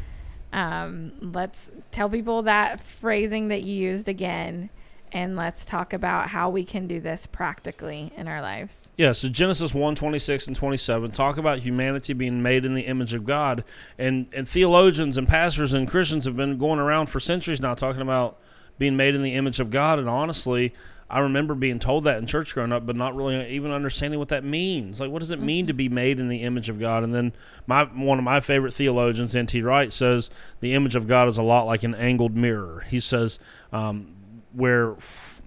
Um, 0.53 1.13
let's 1.20 1.72
tell 1.92 2.10
people 2.10 2.44
that 2.44 2.82
phrasing 2.82 3.50
that 3.50 3.63
you 3.63 3.75
used 3.75 4.08
again 4.08 4.70
and 5.13 5.36
let's 5.36 5.63
talk 5.63 5.94
about 5.94 6.30
how 6.30 6.50
we 6.50 6.65
can 6.65 6.88
do 6.88 7.00
this 7.00 7.27
practically 7.27 8.12
in 8.18 8.27
our 8.27 8.42
lives. 8.42 8.89
Yeah, 8.98 9.12
so 9.12 9.30
Genesis 9.30 9.74
1 9.74 9.96
26 9.96 10.48
and 10.48 10.56
27 10.56 11.12
talk 11.12 11.38
about 11.38 11.60
humanity 11.60 12.13
being 12.13 12.42
made 12.42 12.65
in 12.65 12.74
the 12.74 12.82
image 12.82 13.13
of 13.13 13.24
God. 13.24 13.63
And, 13.98 14.27
and 14.34 14.50
theologians 14.50 15.18
and 15.18 15.27
pastors 15.27 15.72
and 15.72 15.88
Christians 15.88 16.25
have 16.25 16.36
been 16.36 16.58
going 16.58 16.80
around 16.80 17.08
for 17.08 17.20
centuries 17.20 17.62
now 17.62 17.75
talking 17.75 18.01
about 18.01 18.39
being 18.77 18.96
made 18.96 19.15
in 19.15 19.24
the 19.24 19.36
image 19.36 19.60
of 19.60 19.70
God. 19.70 20.00
And 20.00 20.10
honestly, 20.10 20.74
I 21.10 21.20
remember 21.20 21.53
being 21.53 21.77
told 21.77 22.06
that 22.06 22.18
in 22.18 22.25
church 22.25 22.56
growing 22.56 22.72
up, 22.72 22.88
but 22.88 22.96
not 22.96 23.15
really 23.15 23.48
even 23.50 23.72
understanding 23.72 24.20
what 24.20 24.30
that 24.30 24.44
means. 24.44 25.00
Like, 25.00 25.12
what 25.12 25.20
does 25.20 25.30
it 25.30 25.39
mean 25.39 25.68
to 25.68 25.74
be 25.74 25.88
made 25.88 26.20
in 26.20 26.27
the 26.27 26.42
image 26.42 26.70
of 26.70 26.80
God? 26.80 27.03
And 27.03 27.13
then 27.13 27.34
my 27.68 27.84
one 27.84 28.18
of 28.18 28.24
my 28.24 28.39
favorite 28.39 28.74
theologians, 28.74 29.36
N.T. 29.36 29.62
Wright, 29.62 29.94
says 29.94 30.32
the 30.60 30.74
image 30.74 30.96
of 30.96 31.08
God 31.08 31.27
is 31.27 31.38
a 31.38 31.44
lot 31.44 31.68
like 31.68 31.84
an 31.84 31.94
angled 31.94 32.36
mirror. 32.36 32.84
He 32.89 33.00
says 33.00 33.38
um, 33.72 34.15
where 34.53 34.94
f- 34.94 35.42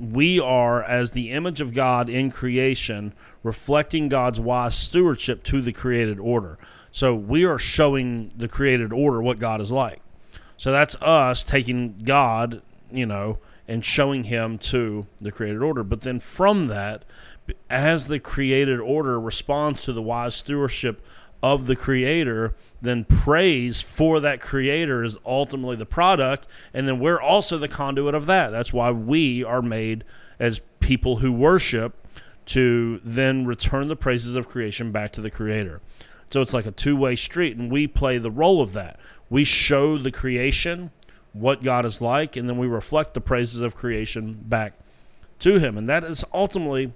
we 0.00 0.40
are 0.40 0.82
as 0.82 1.12
the 1.12 1.30
image 1.30 1.60
of 1.60 1.72
God 1.72 2.08
in 2.08 2.32
creation, 2.32 3.12
reflecting 3.44 4.08
God's 4.08 4.40
wise 4.40 4.74
stewardship 4.74 5.44
to 5.44 5.62
the 5.62 5.72
created 5.72 6.18
order. 6.18 6.58
So 6.90 7.14
we 7.14 7.44
are 7.44 7.58
showing 7.58 8.32
the 8.36 8.48
created 8.48 8.92
order 8.92 9.22
what 9.22 9.38
God 9.38 9.60
is 9.60 9.70
like. 9.70 10.02
So 10.56 10.72
that's 10.72 10.96
us 10.96 11.44
taking 11.44 12.00
God 12.02 12.60
you 12.92 13.06
know, 13.06 13.38
and 13.68 13.84
showing 13.84 14.24
him 14.24 14.58
to 14.58 15.06
the 15.20 15.32
created 15.32 15.62
order. 15.62 15.82
But 15.82 16.02
then 16.02 16.20
from 16.20 16.68
that, 16.68 17.04
as 17.70 18.08
the 18.08 18.18
created 18.18 18.80
order 18.80 19.20
responds 19.20 19.82
to 19.82 19.92
the 19.92 20.02
wise 20.02 20.34
stewardship 20.34 21.04
of 21.42 21.66
the 21.66 21.76
creator, 21.76 22.54
then 22.80 23.04
praise 23.04 23.80
for 23.80 24.20
that 24.20 24.40
creator 24.40 25.02
is 25.02 25.18
ultimately 25.26 25.76
the 25.76 25.86
product. 25.86 26.46
And 26.72 26.86
then 26.86 27.00
we're 27.00 27.20
also 27.20 27.58
the 27.58 27.68
conduit 27.68 28.14
of 28.14 28.26
that. 28.26 28.50
That's 28.50 28.72
why 28.72 28.90
we 28.90 29.42
are 29.42 29.62
made 29.62 30.04
as 30.38 30.60
people 30.80 31.16
who 31.16 31.32
worship 31.32 32.06
to 32.44 33.00
then 33.04 33.44
return 33.46 33.88
the 33.88 33.96
praises 33.96 34.34
of 34.34 34.48
creation 34.48 34.92
back 34.92 35.12
to 35.12 35.20
the 35.20 35.30
creator. 35.30 35.80
So 36.30 36.40
it's 36.40 36.54
like 36.54 36.66
a 36.66 36.70
two 36.70 36.96
way 36.96 37.16
street, 37.16 37.56
and 37.56 37.70
we 37.70 37.86
play 37.86 38.18
the 38.18 38.30
role 38.30 38.60
of 38.60 38.72
that. 38.72 38.98
We 39.28 39.44
show 39.44 39.98
the 39.98 40.10
creation 40.10 40.90
what 41.32 41.62
God 41.62 41.84
is 41.86 42.00
like, 42.00 42.36
and 42.36 42.48
then 42.48 42.58
we 42.58 42.66
reflect 42.66 43.14
the 43.14 43.20
praises 43.20 43.60
of 43.60 43.74
creation 43.74 44.38
back 44.42 44.74
to 45.40 45.58
Him. 45.58 45.78
And 45.78 45.88
that 45.88 46.04
is 46.04 46.24
ultimately 46.32 46.92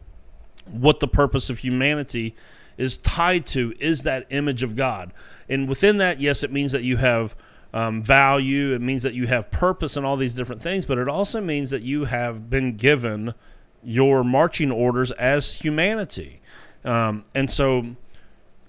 what 0.71 1.01
the 1.01 1.09
purpose 1.09 1.49
of 1.51 1.61
humanity 1.61 2.35
is 2.77 2.99
tied 2.99 3.47
to 3.47 3.75
is 3.81 4.03
that 4.03 4.27
image 4.31 4.63
of 4.63 4.77
God. 4.77 5.13
And 5.49 5.69
within 5.69 5.99
that, 5.99 6.21
yes, 6.21 6.43
it 6.43 6.53
means 6.53 6.73
that 6.73 6.83
you 6.83 6.99
have 6.99 7.35
um, 7.73 8.03
value, 8.03 8.75
it 8.75 8.81
means 8.81 9.03
that 9.03 9.15
you 9.15 9.27
have 9.27 9.51
purpose 9.51 9.97
and 9.97 10.07
all 10.07 10.17
these 10.17 10.35
different 10.35 10.63
things, 10.63 10.87
but 10.87 10.99
it 10.99 11.09
also 11.09 11.41
means 11.41 11.71
that 11.71 11.83
you 11.83 12.05
have 12.05 12.49
been 12.49 12.77
given 12.77 13.35
your 13.83 14.25
marching 14.25 14.71
orders 14.71 15.11
as 15.13 15.57
humanity. 15.57 16.41
Um, 16.85 17.25
and 17.35 17.51
so, 17.51 17.97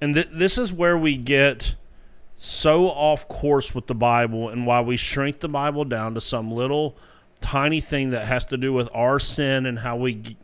and 0.02 0.14
th- 0.14 0.30
this 0.32 0.58
is 0.58 0.74
where 0.74 0.98
we 0.98 1.16
get 1.16 1.76
so 2.38 2.88
off 2.90 3.28
course 3.28 3.76
with 3.76 3.88
the 3.88 3.96
Bible 3.96 4.50
and 4.50 4.66
why 4.66 4.80
we 4.82 4.96
shrink 4.96 5.40
the 5.40 5.50
Bible 5.50 5.84
down 5.84 6.14
to 6.14 6.22
some 6.22 6.52
little 6.52 6.96
tiny 7.42 7.82
thing 7.82 8.12
that 8.12 8.28
has 8.28 8.46
to 8.46 8.58
do 8.58 8.72
with 8.72 8.90
our 8.94 9.20
sin 9.20 9.66
and 9.66 9.80
how 9.80 9.96
we 9.96 10.38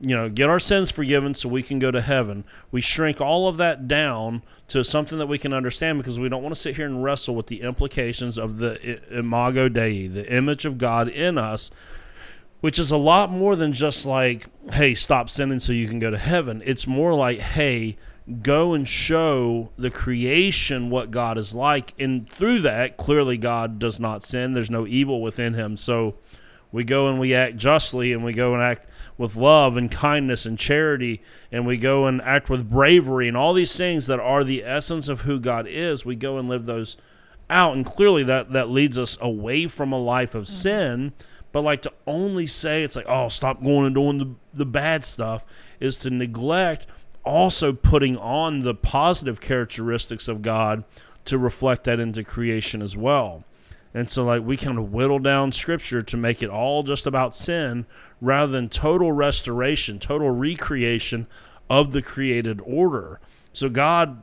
you 0.00 0.14
know 0.14 0.28
get 0.28 0.50
our 0.50 0.58
sins 0.58 0.90
forgiven 0.90 1.34
so 1.34 1.48
we 1.48 1.62
can 1.62 1.78
go 1.78 1.90
to 1.90 2.00
heaven. 2.00 2.44
We 2.72 2.80
shrink 2.80 3.20
all 3.20 3.46
of 3.46 3.58
that 3.58 3.86
down 3.86 4.42
to 4.68 4.82
something 4.82 5.18
that 5.18 5.26
we 5.26 5.38
can 5.38 5.52
understand 5.52 5.98
because 5.98 6.18
we 6.18 6.28
don't 6.28 6.42
want 6.42 6.54
to 6.54 6.60
sit 6.60 6.76
here 6.76 6.86
and 6.86 7.04
wrestle 7.04 7.34
with 7.34 7.46
the 7.46 7.60
implications 7.60 8.38
of 8.38 8.58
the 8.58 9.00
imago 9.16 9.68
dei 9.68 10.06
the 10.06 10.30
image 10.32 10.64
of 10.64 10.78
god 10.78 11.08
in 11.08 11.38
us 11.38 11.70
which 12.64 12.78
is 12.78 12.90
a 12.90 12.96
lot 12.96 13.30
more 13.30 13.56
than 13.56 13.74
just 13.74 14.06
like 14.06 14.46
hey 14.72 14.94
stop 14.94 15.28
sinning 15.28 15.60
so 15.60 15.70
you 15.70 15.86
can 15.86 15.98
go 15.98 16.10
to 16.10 16.16
heaven. 16.16 16.62
It's 16.64 16.86
more 16.86 17.12
like 17.12 17.38
hey 17.38 17.98
go 18.40 18.72
and 18.72 18.88
show 18.88 19.70
the 19.76 19.90
creation 19.90 20.88
what 20.88 21.10
God 21.10 21.36
is 21.36 21.54
like. 21.54 21.92
And 21.98 22.28
through 22.30 22.60
that, 22.60 22.96
clearly 22.96 23.36
God 23.36 23.78
does 23.78 24.00
not 24.00 24.22
sin. 24.22 24.54
There's 24.54 24.70
no 24.70 24.86
evil 24.86 25.20
within 25.20 25.54
him. 25.54 25.76
So 25.76 26.14
we 26.72 26.84
go 26.84 27.08
and 27.08 27.20
we 27.20 27.34
act 27.34 27.56
justly 27.56 28.12
and 28.12 28.24
we 28.24 28.32
go 28.32 28.54
and 28.54 28.62
act 28.62 28.88
with 29.18 29.36
love 29.36 29.76
and 29.76 29.90
kindness 29.90 30.46
and 30.46 30.58
charity 30.58 31.22
and 31.52 31.66
we 31.66 31.76
go 31.76 32.06
and 32.06 32.20
act 32.22 32.48
with 32.48 32.68
bravery 32.68 33.28
and 33.28 33.36
all 33.36 33.52
these 33.52 33.76
things 33.76 34.06
that 34.06 34.18
are 34.18 34.42
the 34.42 34.64
essence 34.64 35.06
of 35.06 35.20
who 35.20 35.38
God 35.38 35.66
is. 35.68 36.04
We 36.04 36.16
go 36.16 36.38
and 36.38 36.48
live 36.48 36.64
those 36.64 36.96
out. 37.50 37.76
And 37.76 37.84
clearly 37.84 38.24
that, 38.24 38.54
that 38.54 38.70
leads 38.70 38.98
us 38.98 39.18
away 39.20 39.66
from 39.66 39.92
a 39.92 39.98
life 39.98 40.34
of 40.34 40.44
mm-hmm. 40.44 40.52
sin. 40.52 41.12
But 41.52 41.62
like 41.62 41.82
to 41.82 41.92
only 42.06 42.48
say 42.48 42.82
it's 42.82 42.96
like, 42.96 43.06
oh, 43.08 43.28
stop 43.28 43.62
going 43.62 43.86
and 43.86 43.94
doing 43.94 44.18
the, 44.18 44.34
the 44.54 44.66
bad 44.66 45.04
stuff 45.04 45.44
is 45.78 45.98
to 45.98 46.10
neglect 46.10 46.88
also 47.24 47.72
putting 47.72 48.16
on 48.16 48.60
the 48.60 48.74
positive 48.74 49.40
characteristics 49.40 50.28
of 50.28 50.42
God 50.42 50.84
to 51.24 51.38
reflect 51.38 51.84
that 51.84 51.98
into 52.00 52.22
creation 52.22 52.82
as 52.82 52.96
well. 52.96 53.44
And 53.94 54.10
so, 54.10 54.24
like, 54.24 54.42
we 54.42 54.56
kind 54.56 54.76
of 54.76 54.92
whittle 54.92 55.20
down 55.20 55.52
scripture 55.52 56.02
to 56.02 56.16
make 56.16 56.42
it 56.42 56.50
all 56.50 56.82
just 56.82 57.06
about 57.06 57.34
sin 57.34 57.86
rather 58.20 58.50
than 58.50 58.68
total 58.68 59.12
restoration, 59.12 60.00
total 60.00 60.30
recreation 60.30 61.28
of 61.70 61.92
the 61.92 62.02
created 62.02 62.60
order. 62.64 63.20
So, 63.52 63.68
God 63.68 64.22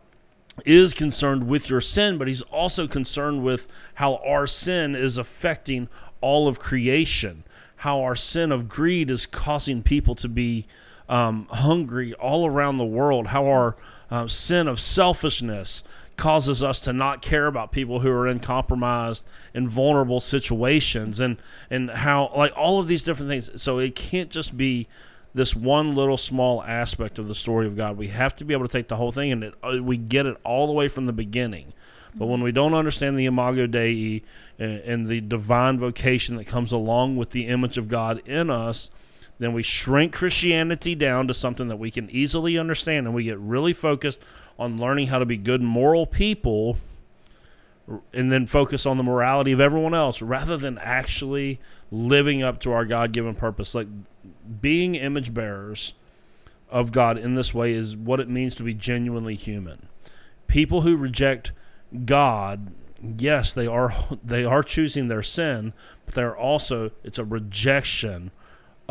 is 0.66 0.94
concerned 0.94 1.48
with 1.48 1.70
your 1.70 1.80
sin, 1.80 2.18
but 2.18 2.28
He's 2.28 2.42
also 2.44 2.86
concerned 2.86 3.44
with 3.44 3.70
how 3.96 4.18
our 4.18 4.46
sin 4.46 4.94
is 4.94 5.18
affecting 5.18 5.88
all 6.20 6.50
of 6.50 6.60
creation, 6.60 7.46
how 7.78 8.02
our 8.02 8.16
sin 8.16 8.52
of 8.52 8.68
greed 8.68 9.10
is 9.10 9.26
causing 9.26 9.82
people 9.82 10.16
to 10.16 10.28
be 10.28 10.68
um, 11.12 11.46
hungry 11.52 12.14
all 12.14 12.48
around 12.48 12.78
the 12.78 12.86
world, 12.86 13.28
how 13.28 13.46
our 13.46 13.76
uh, 14.10 14.28
sin 14.28 14.68
of 14.68 14.80
selfishness 14.80 15.84
causes 16.16 16.64
us 16.64 16.80
to 16.80 16.94
not 16.94 17.22
care 17.22 17.48
about 17.48 17.72
people 17.72 18.00
who 18.00 18.10
are 18.10 18.28
in 18.28 18.40
compromised 18.40 19.26
and 19.54 19.68
vulnerable 19.70 20.20
situations 20.20 21.20
and 21.20 21.38
and 21.70 21.90
how 21.90 22.32
like 22.36 22.54
all 22.56 22.80
of 22.80 22.88
these 22.88 23.04
different 23.04 23.30
things. 23.30 23.62
So 23.62 23.78
it 23.80 23.94
can't 23.94 24.30
just 24.30 24.56
be 24.56 24.88
this 25.34 25.56
one 25.56 25.96
little 25.96 26.18
small 26.18 26.64
aspect 26.64 27.20
of 27.20 27.28
the 27.28 27.36
story 27.36 27.68
of 27.68 27.76
God. 27.76 27.98
We 27.98 28.08
have 28.08 28.36
to 28.38 28.46
be 28.46 28.54
able 28.54 28.68
to 28.68 28.72
take 28.72 28.88
the 28.88 28.98
whole 28.98 29.12
thing 29.12 29.32
and 29.32 29.44
it, 29.44 29.54
uh, 29.62 29.84
we 29.84 29.98
get 29.98 30.26
it 30.26 30.38
all 30.44 30.68
the 30.68 30.74
way 30.74 30.88
from 30.88 31.08
the 31.08 31.14
beginning. 31.14 31.74
But 32.16 32.28
when 32.28 32.42
we 32.42 32.52
don't 32.52 32.74
understand 32.74 33.18
the 33.18 33.26
imago 33.26 33.68
dei 33.68 34.24
and, 34.60 34.80
and 34.82 35.08
the 35.08 35.22
divine 35.22 35.80
vocation 35.80 36.38
that 36.38 36.48
comes 36.48 36.72
along 36.72 37.18
with 37.18 37.32
the 37.32 37.48
image 37.48 37.78
of 37.78 37.90
God 37.90 38.22
in 38.26 38.50
us 38.50 38.92
then 39.42 39.54
we 39.54 39.64
shrink 39.64 40.14
Christianity 40.14 40.94
down 40.94 41.28
to 41.28 41.34
something 41.34 41.68
that 41.70 41.78
we 41.78 41.90
can 41.90 42.08
easily 42.12 42.60
understand 42.60 43.08
and 43.08 43.16
we 43.16 43.24
get 43.24 43.40
really 43.40 43.74
focused 43.74 44.22
on 44.60 44.78
learning 44.78 45.08
how 45.08 45.18
to 45.18 45.26
be 45.26 45.36
good 45.36 45.64
moral 45.64 46.06
people 46.06 46.78
and 48.14 48.32
then 48.32 48.46
focus 48.46 48.86
on 48.86 48.98
the 48.98 49.04
morality 49.04 49.52
of 49.52 49.60
everyone 49.60 49.96
else 49.96 50.22
rather 50.22 50.58
than 50.58 50.78
actually 50.78 51.60
living 51.90 52.44
up 52.44 52.60
to 52.60 52.72
our 52.72 52.86
God-given 52.86 53.34
purpose. 53.34 53.74
Like 53.74 53.88
being 54.62 54.94
image 54.94 55.34
bearers 55.34 55.96
of 56.70 56.92
God 56.92 57.18
in 57.18 57.34
this 57.34 57.52
way 57.52 57.74
is 57.74 57.98
what 57.98 58.20
it 58.20 58.30
means 58.30 58.54
to 58.56 58.64
be 58.64 58.76
genuinely 58.76 59.34
human. 59.34 59.88
People 60.46 60.82
who 60.82 60.96
reject 60.96 61.52
God 62.06 62.74
yes 63.18 63.56
they 63.56 63.66
are 63.66 63.92
they 64.24 64.46
are 64.46 64.62
choosing 64.62 65.08
their 65.08 65.24
sin 65.24 65.74
but 66.06 66.14
they're 66.14 66.38
also 66.38 66.92
it's 67.04 67.18
a 67.18 67.26
rejection 67.26 68.30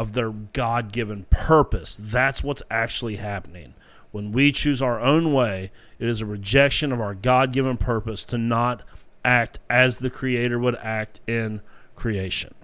of 0.01 0.15
their 0.15 0.31
God 0.31 0.93
given 0.93 1.27
purpose. 1.29 1.99
That's 2.01 2.43
what's 2.43 2.63
actually 2.71 3.17
happening. 3.17 3.75
When 4.13 4.33
we 4.33 4.51
choose 4.51 4.81
our 4.81 4.99
own 4.99 5.35
way, 5.35 5.71
it 5.99 6.09
is 6.09 6.23
a 6.23 6.27
rejection 6.27 6.91
of 6.91 7.03
our 7.03 7.15
God 7.15 7.53
given 7.53 7.77
purpose 7.77 8.25
to 8.25 8.39
not 8.39 8.83
act 9.27 9.59
as 9.69 9.99
the 9.99 10.09
Creator 10.09 10.59
would 10.59 10.77
act 10.77 11.21
in 11.27 11.61
creation. 11.97 12.55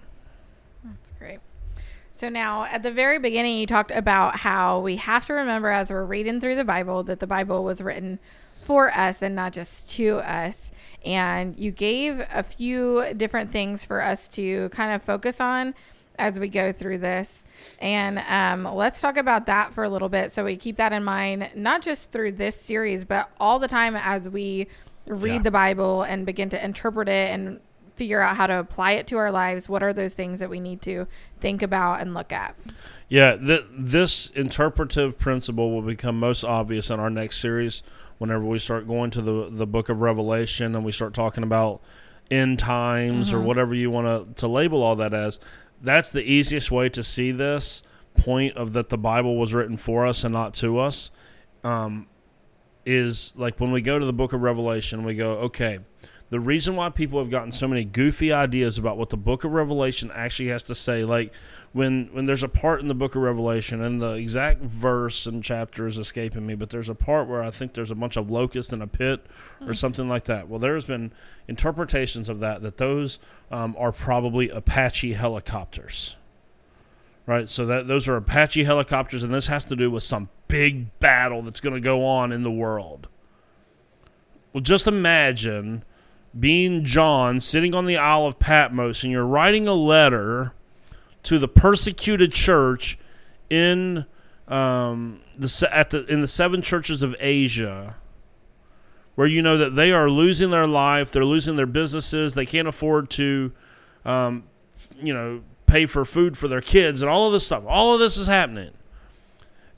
That's 0.82 1.12
great. 1.18 1.40
So, 2.14 2.30
now 2.30 2.64
at 2.64 2.82
the 2.82 2.90
very 2.90 3.18
beginning, 3.18 3.58
you 3.58 3.66
talked 3.66 3.90
about 3.90 4.36
how 4.36 4.80
we 4.80 4.96
have 4.96 5.26
to 5.26 5.34
remember 5.34 5.68
as 5.68 5.90
we're 5.90 6.06
reading 6.06 6.40
through 6.40 6.56
the 6.56 6.64
Bible 6.64 7.02
that 7.02 7.20
the 7.20 7.26
Bible 7.26 7.62
was 7.64 7.82
written 7.82 8.18
for 8.64 8.90
us 8.96 9.20
and 9.20 9.36
not 9.36 9.52
just 9.52 9.90
to 9.90 10.20
us. 10.20 10.72
And 11.04 11.54
you 11.58 11.70
gave 11.70 12.26
a 12.32 12.42
few 12.42 13.12
different 13.14 13.52
things 13.52 13.84
for 13.84 14.00
us 14.00 14.26
to 14.28 14.70
kind 14.70 14.94
of 14.94 15.02
focus 15.02 15.38
on 15.38 15.74
as 16.18 16.38
we 16.38 16.48
go 16.48 16.72
through 16.72 16.98
this. 16.98 17.44
And 17.80 18.18
um, 18.18 18.74
let's 18.74 19.00
talk 19.00 19.16
about 19.16 19.46
that 19.46 19.72
for 19.72 19.84
a 19.84 19.88
little 19.88 20.08
bit 20.08 20.32
so 20.32 20.44
we 20.44 20.56
keep 20.56 20.76
that 20.76 20.92
in 20.92 21.04
mind, 21.04 21.50
not 21.54 21.82
just 21.82 22.12
through 22.12 22.32
this 22.32 22.60
series, 22.60 23.04
but 23.04 23.30
all 23.38 23.58
the 23.58 23.68
time 23.68 23.96
as 23.96 24.28
we 24.28 24.68
read 25.06 25.34
yeah. 25.34 25.42
the 25.42 25.50
Bible 25.50 26.02
and 26.02 26.26
begin 26.26 26.48
to 26.50 26.64
interpret 26.64 27.08
it 27.08 27.30
and 27.30 27.60
figure 27.96 28.20
out 28.20 28.36
how 28.36 28.46
to 28.46 28.58
apply 28.58 28.92
it 28.92 29.06
to 29.08 29.16
our 29.16 29.30
lives. 29.30 29.68
What 29.68 29.82
are 29.82 29.92
those 29.92 30.14
things 30.14 30.40
that 30.40 30.50
we 30.50 30.60
need 30.60 30.82
to 30.82 31.06
think 31.40 31.62
about 31.62 32.00
and 32.00 32.14
look 32.14 32.32
at? 32.32 32.54
Yeah, 33.08 33.36
th- 33.36 33.64
this 33.70 34.30
interpretive 34.30 35.18
principle 35.18 35.72
will 35.72 35.82
become 35.82 36.18
most 36.18 36.44
obvious 36.44 36.90
in 36.90 37.00
our 37.00 37.10
next 37.10 37.38
series 37.38 37.82
whenever 38.18 38.44
we 38.44 38.58
start 38.58 38.86
going 38.86 39.10
to 39.10 39.22
the, 39.22 39.48
the 39.50 39.66
book 39.66 39.88
of 39.88 40.00
Revelation 40.00 40.74
and 40.74 40.84
we 40.84 40.92
start 40.92 41.14
talking 41.14 41.42
about 41.42 41.80
end 42.30 42.58
times 42.58 43.28
mm-hmm. 43.28 43.38
or 43.38 43.40
whatever 43.40 43.74
you 43.74 43.90
want 43.90 44.36
to 44.36 44.48
label 44.48 44.82
all 44.82 44.96
that 44.96 45.14
as 45.14 45.38
that's 45.82 46.10
the 46.10 46.22
easiest 46.22 46.70
way 46.70 46.88
to 46.90 47.02
see 47.02 47.32
this 47.32 47.82
point 48.16 48.56
of 48.56 48.72
that 48.72 48.88
the 48.88 48.98
Bible 48.98 49.36
was 49.36 49.52
written 49.52 49.76
for 49.76 50.06
us 50.06 50.24
and 50.24 50.32
not 50.32 50.54
to 50.54 50.78
us. 50.78 51.10
Um, 51.62 52.06
is 52.86 53.34
like 53.36 53.58
when 53.58 53.72
we 53.72 53.82
go 53.82 53.98
to 53.98 54.06
the 54.06 54.12
book 54.12 54.32
of 54.32 54.40
Revelation, 54.42 55.04
we 55.04 55.16
go, 55.16 55.32
okay, 55.38 55.80
the 56.28 56.40
reason 56.40 56.74
why 56.74 56.90
people 56.90 57.20
have 57.20 57.30
gotten 57.30 57.52
so 57.52 57.68
many 57.68 57.84
goofy 57.84 58.32
ideas 58.32 58.78
about 58.78 58.98
what 58.98 59.10
the 59.10 59.16
book 59.16 59.44
of 59.44 59.52
revelation 59.52 60.10
actually 60.12 60.48
has 60.48 60.62
to 60.64 60.74
say 60.74 61.04
like 61.04 61.32
when 61.72 62.08
when 62.12 62.26
there's 62.26 62.42
a 62.42 62.48
part 62.48 62.80
in 62.80 62.88
the 62.88 62.94
book 62.94 63.14
of 63.14 63.22
revelation 63.22 63.80
and 63.82 64.02
the 64.02 64.14
exact 64.14 64.60
verse 64.62 65.26
and 65.26 65.44
chapter 65.44 65.86
is 65.86 65.98
escaping 65.98 66.46
me 66.46 66.54
but 66.54 66.70
there's 66.70 66.88
a 66.88 66.94
part 66.94 67.28
where 67.28 67.42
i 67.42 67.50
think 67.50 67.74
there's 67.74 67.90
a 67.90 67.94
bunch 67.94 68.16
of 68.16 68.30
locusts 68.30 68.72
in 68.72 68.82
a 68.82 68.86
pit 68.86 69.24
or 69.60 69.68
mm. 69.68 69.76
something 69.76 70.08
like 70.08 70.24
that. 70.24 70.48
Well 70.48 70.58
there's 70.58 70.84
been 70.84 71.12
interpretations 71.48 72.28
of 72.28 72.40
that 72.40 72.62
that 72.62 72.76
those 72.76 73.18
um, 73.50 73.76
are 73.78 73.92
probably 73.92 74.50
apache 74.50 75.12
helicopters 75.12 76.16
right? 77.26 77.48
So 77.48 77.66
that 77.66 77.88
those 77.88 78.08
are 78.08 78.16
apache 78.16 78.64
helicopters 78.64 79.22
and 79.22 79.34
this 79.34 79.48
has 79.48 79.64
to 79.66 79.76
do 79.76 79.90
with 79.90 80.02
some 80.02 80.28
big 80.48 80.98
battle 81.00 81.42
that's 81.42 81.60
going 81.60 81.74
to 81.74 81.80
go 81.80 82.06
on 82.06 82.32
in 82.32 82.42
the 82.42 82.50
world. 82.50 83.08
Well 84.52 84.62
just 84.62 84.86
imagine 84.86 85.84
being 86.38 86.84
John 86.84 87.40
sitting 87.40 87.74
on 87.74 87.86
the 87.86 87.96
Isle 87.96 88.26
of 88.26 88.38
Patmos 88.38 89.02
and 89.02 89.12
you're 89.12 89.26
writing 89.26 89.66
a 89.66 89.74
letter 89.74 90.52
to 91.24 91.38
the 91.38 91.48
persecuted 91.48 92.32
church 92.32 92.98
in 93.50 94.06
um, 94.48 95.20
the 95.36 95.68
at 95.72 95.90
the 95.90 96.04
in 96.06 96.20
the 96.20 96.28
seven 96.28 96.62
churches 96.62 97.02
of 97.02 97.16
Asia, 97.18 97.96
where 99.14 99.26
you 99.26 99.42
know 99.42 99.56
that 99.56 99.74
they 99.74 99.92
are 99.92 100.08
losing 100.08 100.50
their 100.50 100.66
life, 100.66 101.10
they're 101.10 101.24
losing 101.24 101.56
their 101.56 101.66
businesses, 101.66 102.34
they 102.34 102.46
can't 102.46 102.68
afford 102.68 103.10
to, 103.10 103.52
um, 104.04 104.44
you 105.00 105.12
know, 105.12 105.42
pay 105.66 105.86
for 105.86 106.04
food 106.04 106.36
for 106.38 106.48
their 106.48 106.60
kids, 106.60 107.02
and 107.02 107.10
all 107.10 107.26
of 107.26 107.32
this 107.32 107.46
stuff. 107.46 107.64
All 107.66 107.94
of 107.94 108.00
this 108.00 108.16
is 108.16 108.26
happening. 108.26 108.72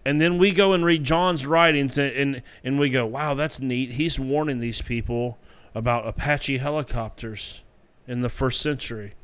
And 0.04 0.20
then 0.20 0.38
we 0.38 0.52
go 0.52 0.72
and 0.72 0.84
read 0.84 1.04
John's 1.04 1.44
writings, 1.44 1.98
and, 1.98 2.12
and, 2.12 2.42
and 2.64 2.78
we 2.78 2.88
go, 2.88 3.04
wow, 3.04 3.34
that's 3.34 3.60
neat. 3.60 3.92
He's 3.92 4.18
warning 4.18 4.58
these 4.58 4.80
people 4.80 5.38
about 5.74 6.06
Apache 6.06 6.58
helicopters 6.58 7.62
in 8.06 8.20
the 8.20 8.28
first 8.28 8.60
century. 8.60 9.14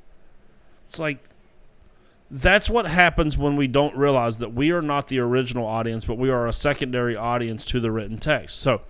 It's 0.87 0.99
like 0.99 1.19
that's 2.31 2.71
what 2.71 2.87
happens 2.87 3.37
when 3.37 3.57
we 3.57 3.67
don't 3.67 3.97
realize 3.97 4.39
that 4.39 4.55
we 4.55 4.71
are 4.71 4.83
not 4.83 5.09
the 5.09 5.21
original 5.21 5.67
audience, 5.67 6.05
but 6.05 6.19
we 6.19 6.31
are 6.31 6.47
a 6.47 6.53
secondary 6.53 7.17
audience 7.17 7.65
to 7.67 7.81
the 7.81 7.91
written 7.91 8.19
text. 8.19 8.59
So, 8.61 8.83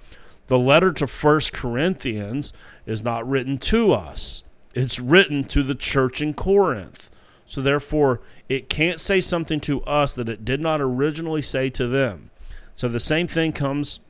the 0.46 0.58
letter 0.58 0.92
to 0.92 1.06
First 1.06 1.52
Corinthians 1.52 2.52
is 2.86 3.02
not 3.02 3.26
written 3.26 3.58
to 3.58 3.92
us. 3.92 4.42
It's 4.74 4.98
written 4.98 5.44
to 5.44 5.62
the 5.62 5.74
church 5.74 6.20
in 6.20 6.34
Corinth. 6.34 7.10
So 7.46 7.60
therefore, 7.60 8.20
it 8.48 8.68
can't 8.68 9.00
say 9.00 9.20
something 9.20 9.60
to 9.60 9.82
us 9.84 10.14
that 10.14 10.28
it 10.28 10.44
did 10.44 10.60
not 10.60 10.80
originally 10.80 11.42
say 11.42 11.70
to 11.70 11.86
them. 11.86 12.30
So 12.74 12.88
the 12.88 13.00
same 13.00 13.26
thing 13.26 13.52
comes 13.52 14.00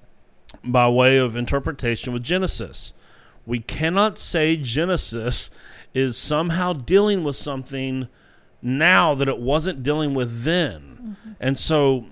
by 0.64 0.88
way 0.88 1.18
of 1.18 1.36
interpretation 1.36 2.12
with 2.12 2.22
Genesis 2.22 2.93
we 3.46 3.60
cannot 3.60 4.18
say 4.18 4.56
Genesis 4.56 5.50
is 5.92 6.16
somehow 6.16 6.72
dealing 6.72 7.24
with 7.24 7.36
something 7.36 8.08
now 8.62 9.14
that 9.14 9.28
it 9.28 9.38
wasn't 9.38 9.82
dealing 9.82 10.14
with 10.14 10.42
then. 10.42 11.16
Mm-hmm. 11.24 11.32
And 11.40 11.58
so 11.58 12.06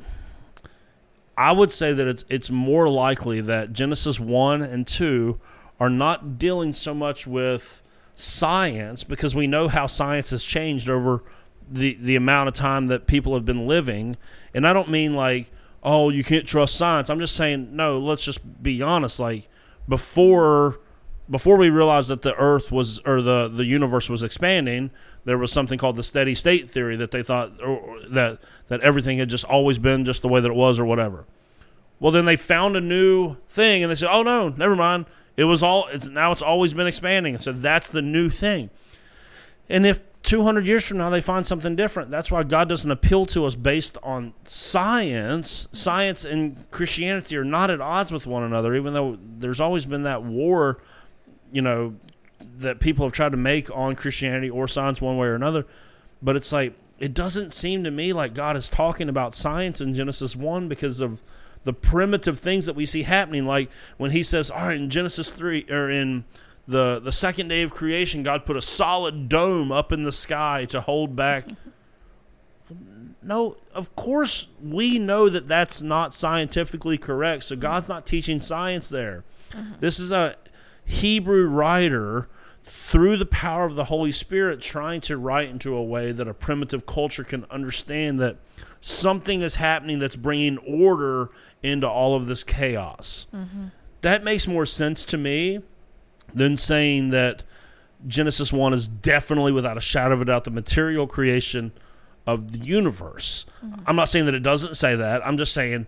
I 1.37 1.53
would 1.53 1.71
say 1.71 1.93
that 1.93 2.07
it's 2.07 2.25
it's 2.29 2.51
more 2.51 2.89
likely 2.89 3.41
that 3.41 3.73
Genesis 3.73 4.21
1 4.21 4.63
and 4.63 4.87
2 4.87 5.41
are 5.81 5.91
not 5.91 6.39
dealing 6.39 6.73
so 6.73 6.95
much 6.95 7.27
with 7.27 7.83
science 8.15 9.03
because 9.03 9.35
we 9.35 9.47
know 9.47 9.69
how 9.69 9.87
science 9.87 10.31
has 10.31 10.45
changed 10.45 10.91
over 10.91 11.25
the 11.69 11.97
the 12.01 12.15
amount 12.17 12.49
of 12.49 12.55
time 12.55 12.87
that 12.87 13.07
people 13.07 13.35
have 13.35 13.47
been 13.47 13.67
living. 13.67 14.17
And 14.55 14.67
I 14.67 14.75
don't 14.75 14.91
mean 14.91 15.15
like, 15.15 15.51
oh, 15.83 16.11
you 16.11 16.23
can't 16.23 16.47
trust 16.47 16.77
science. 16.77 17.09
I'm 17.09 17.19
just 17.19 17.35
saying 17.35 17.75
no, 17.75 17.99
let's 17.99 18.25
just 18.25 18.63
be 18.63 18.83
honest 18.83 19.19
like 19.19 19.49
before 19.89 20.81
before 21.31 21.57
we 21.57 21.71
realized 21.71 22.09
that 22.09 22.23
the 22.23 22.35
Earth 22.35 22.73
was 22.73 22.99
or 23.01 23.23
the 23.23 23.49
the 23.49 23.65
universe 23.65 24.11
was 24.11 24.23
expanding, 24.23 24.91
there 25.25 25.39
was 25.39 25.53
something 25.53 25.79
called 25.79 25.97
the 25.97 26.03
steady 26.03 26.35
state 26.35 26.71
theory 26.71 26.97
that 26.97 27.11
they 27.11 27.23
thought 27.23 27.63
or, 27.63 28.01
that 28.11 28.39
that 28.69 28.81
everything 28.81 29.19
had 29.19 29.29
just 29.29 29.45
always 29.45 29.79
been 29.79 30.05
just 30.05 30.23
the 30.23 30.29
way 30.29 30.41
that 30.41 30.51
it 30.51 30.55
was 30.55 30.79
or 30.79 30.85
whatever. 30.85 31.25
Well, 32.01 32.13
then 32.13 32.25
they 32.25 32.37
found 32.37 32.77
a 32.77 32.81
new 32.81 33.37
thing 33.49 33.83
and 33.83 33.91
they 33.91 33.95
said, 33.95 34.09
"Oh 34.11 34.23
no, 34.23 34.49
never 34.49 34.75
mind. 34.75 35.07
It 35.37 35.45
was 35.45 35.63
all 35.63 35.87
it's 35.89 36.09
now 36.09 36.33
it's 36.33 36.43
always 36.43 36.75
been 36.75 36.87
expanding." 36.87 37.35
And 37.35 37.43
so 37.43 37.53
that's 37.53 37.89
the 37.89 38.03
new 38.03 38.29
thing. 38.29 38.71
And 39.69 39.87
if 39.87 40.01
200 40.25 40.67
years 40.67 40.87
from 40.87 40.99
now 40.99 41.11
they 41.11 41.21
find 41.21 41.47
something 41.47 41.77
different, 41.77 42.11
that's 42.11 42.31
why 42.31 42.43
God 42.43 42.69
doesn't 42.69 42.91
appeal 42.91 43.27
to 43.27 43.45
us 43.45 43.55
based 43.55 43.97
on 44.03 44.35
science. 44.45 45.69
Science 45.73 46.25
and 46.25 46.71
Christianity 46.71 47.37
are 47.37 47.45
not 47.45 47.71
at 47.71 47.81
odds 47.81 48.13
with 48.13 48.27
one 48.27 48.43
another, 48.43 48.75
even 48.75 48.93
though 48.93 49.19
there's 49.39 49.61
always 49.61 49.87
been 49.87 50.03
that 50.03 50.23
war 50.23 50.79
you 51.53 51.63
know, 51.63 51.95
that 52.59 52.81
people 52.81 53.07
have 53.07 53.13
tried 53.13 53.33
to 53.33 53.39
make 53.39 53.71
on 53.77 53.95
Christianity 53.95 54.51
or 54.51 54.67
science 54.67 55.01
one 55.01 55.17
way 55.17 55.29
or 55.29 55.35
another. 55.35 55.67
But 56.23 56.37
it's 56.37 56.53
like 56.53 56.75
it 56.99 57.15
doesn't 57.15 57.53
seem 57.53 57.85
to 57.85 57.91
me 57.91 58.13
like 58.13 58.35
God 58.35 58.57
is 58.57 58.71
talking 58.71 59.09
about 59.09 59.35
science 59.35 59.81
in 59.81 59.95
Genesis 59.95 60.35
one 60.35 60.69
because 60.69 61.01
of 61.01 61.23
the 61.65 61.73
primitive 61.73 62.39
things 62.39 62.67
that 62.67 62.75
we 62.75 62.87
see 62.87 63.03
happening. 63.03 63.47
Like 63.47 63.71
when 63.97 64.11
He 64.13 64.23
says, 64.23 64.51
"All 64.51 64.67
right," 64.67 64.77
in 64.77 64.91
Genesis 64.91 65.31
three 65.33 65.67
or 65.69 65.91
in 65.91 66.25
the 66.67 67.01
the 67.01 67.13
second 67.13 67.49
day 67.49 67.63
of 67.63 67.73
creation, 67.75 68.23
God 68.23 68.47
put 68.47 68.57
a 68.57 68.63
solid 68.63 69.29
dome 69.29 69.73
up 69.73 69.93
in 69.93 70.03
the 70.03 70.13
sky 70.13 70.65
to 70.67 70.81
hold 70.81 71.15
back. 71.17 71.49
No, 73.25 73.57
of 73.73 73.95
course 73.95 74.49
we 74.61 74.99
know 74.99 75.29
that 75.29 75.47
that's 75.47 75.81
not 75.81 76.13
scientifically 76.13 76.99
correct. 76.99 77.45
So 77.45 77.55
God's 77.55 77.89
not 77.89 78.05
teaching 78.05 78.41
science 78.41 78.89
there. 78.89 79.23
Mm-hmm. 79.53 79.75
This 79.79 80.01
is 80.01 80.11
a 80.11 80.35
Hebrew 80.85 81.47
writer 81.47 82.29
through 82.65 83.17
the 83.17 83.27
power 83.27 83.65
of 83.65 83.75
the 83.75 83.85
Holy 83.85 84.13
Spirit 84.13 84.61
trying 84.61 85.01
to 85.03 85.17
write 85.17 85.49
into 85.49 85.75
a 85.75 85.83
way 85.83 86.13
that 86.13 86.29
a 86.29 86.35
primitive 86.35 86.87
culture 86.87 87.25
can 87.25 87.45
understand 87.51 88.21
that 88.21 88.37
something 88.81 89.43
is 89.43 89.57
happening 89.57 89.99
that's 89.99 90.17
bringing 90.17 90.59
order 90.59 91.31
into 91.63 91.89
all 91.89 92.15
of 92.15 92.27
this 92.27 92.45
chaos. 92.45 93.27
Mm-hmm. 93.35 93.67
That 94.03 94.23
makes 94.23 94.47
more 94.47 94.67
sense 94.67 95.05
to 95.07 95.19
me 95.19 95.61
than 96.35 96.57
saying 96.57 97.11
that 97.11 97.43
Genesis 98.07 98.53
1 98.53 98.73
is 98.73 98.89
definitely, 98.89 99.53
without 99.53 99.77
a 99.77 99.81
shadow 99.81 100.15
of 100.15 100.23
a 100.23 100.25
doubt, 100.25 100.45
the 100.45 100.51
material 100.51 101.07
creation 101.07 101.73
of 102.27 102.53
the 102.53 102.59
universe. 102.59 103.47
Mm-hmm. 103.65 103.83
I'm 103.87 103.97
not 103.97 104.09
saying 104.09 104.27
that 104.27 104.35
it 104.35 104.43
doesn't 104.43 104.77
say 104.77 104.95
that. 104.97 105.27
I'm 105.27 105.37
just 105.37 105.53
saying 105.53 105.87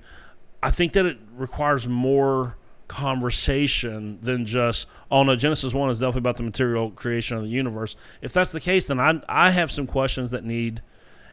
I 0.65 0.71
think 0.71 0.95
that 0.95 1.05
it 1.05 1.19
requires 1.37 1.87
more 1.87 2.57
conversation 2.89 4.19
than 4.23 4.45
just, 4.47 4.87
oh 5.11 5.23
no, 5.23 5.37
Genesis 5.37 5.75
1 5.75 5.91
is 5.91 5.99
definitely 5.99 6.21
about 6.21 6.37
the 6.37 6.43
material 6.43 6.91
creation 6.91 7.37
of 7.37 7.45
the 7.45 7.49
universe. 7.49 7.97
If 8.23 8.33
that's 8.33 8.53
the 8.53 8.61
case, 8.61 8.87
then 8.87 9.01
I, 9.01 9.21
I 9.29 9.51
have 9.51 9.71
some 9.73 9.87
questions 9.87 10.31
that 10.31 10.45
need 10.45 10.83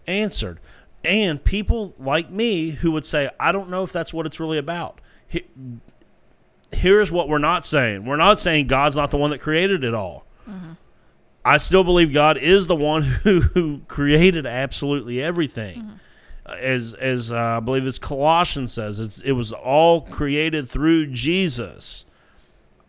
answered. 0.08 0.60
And 1.04 1.44
people 1.44 1.96
like 2.00 2.30
me 2.30 2.72
who 2.72 2.92
would 2.92 3.06
say, 3.06 3.30
I 3.40 3.52
don't 3.52 3.70
know 3.70 3.84
if 3.84 3.92
that's 3.92 4.14
what 4.14 4.26
it's 4.26 4.40
really 4.40 4.58
about. 4.58 5.02
Here's 6.72 7.12
what 7.12 7.28
we're 7.28 7.40
not 7.40 7.66
saying. 7.66 8.06
We're 8.06 8.18
not 8.18 8.40
saying 8.40 8.68
God's 8.68 8.96
not 8.96 9.12
the 9.12 9.18
one 9.18 9.32
that 9.32 9.40
created 9.40 9.84
it 9.84 9.94
all. 9.94 10.26
Mm-hmm. 10.48 10.74
I 11.44 11.58
still 11.58 11.84
believe 11.84 12.14
God 12.14 12.38
is 12.38 12.68
the 12.68 12.76
one 12.76 13.02
who, 13.24 13.42
who 13.42 13.82
created 13.88 14.46
absolutely 14.46 15.22
everything. 15.22 15.80
Mm-hmm. 15.80 15.94
As 16.46 16.94
as 16.96 17.32
uh, 17.32 17.58
I 17.58 17.60
believe 17.60 17.86
it's 17.86 18.00
Colossians 18.00 18.74
says, 18.74 19.00
it's 19.00 19.20
it 19.22 19.34
was 19.34 19.54
all 19.54 20.02
created 20.02 20.68
through 20.68 21.08
Jesus. 21.08 22.06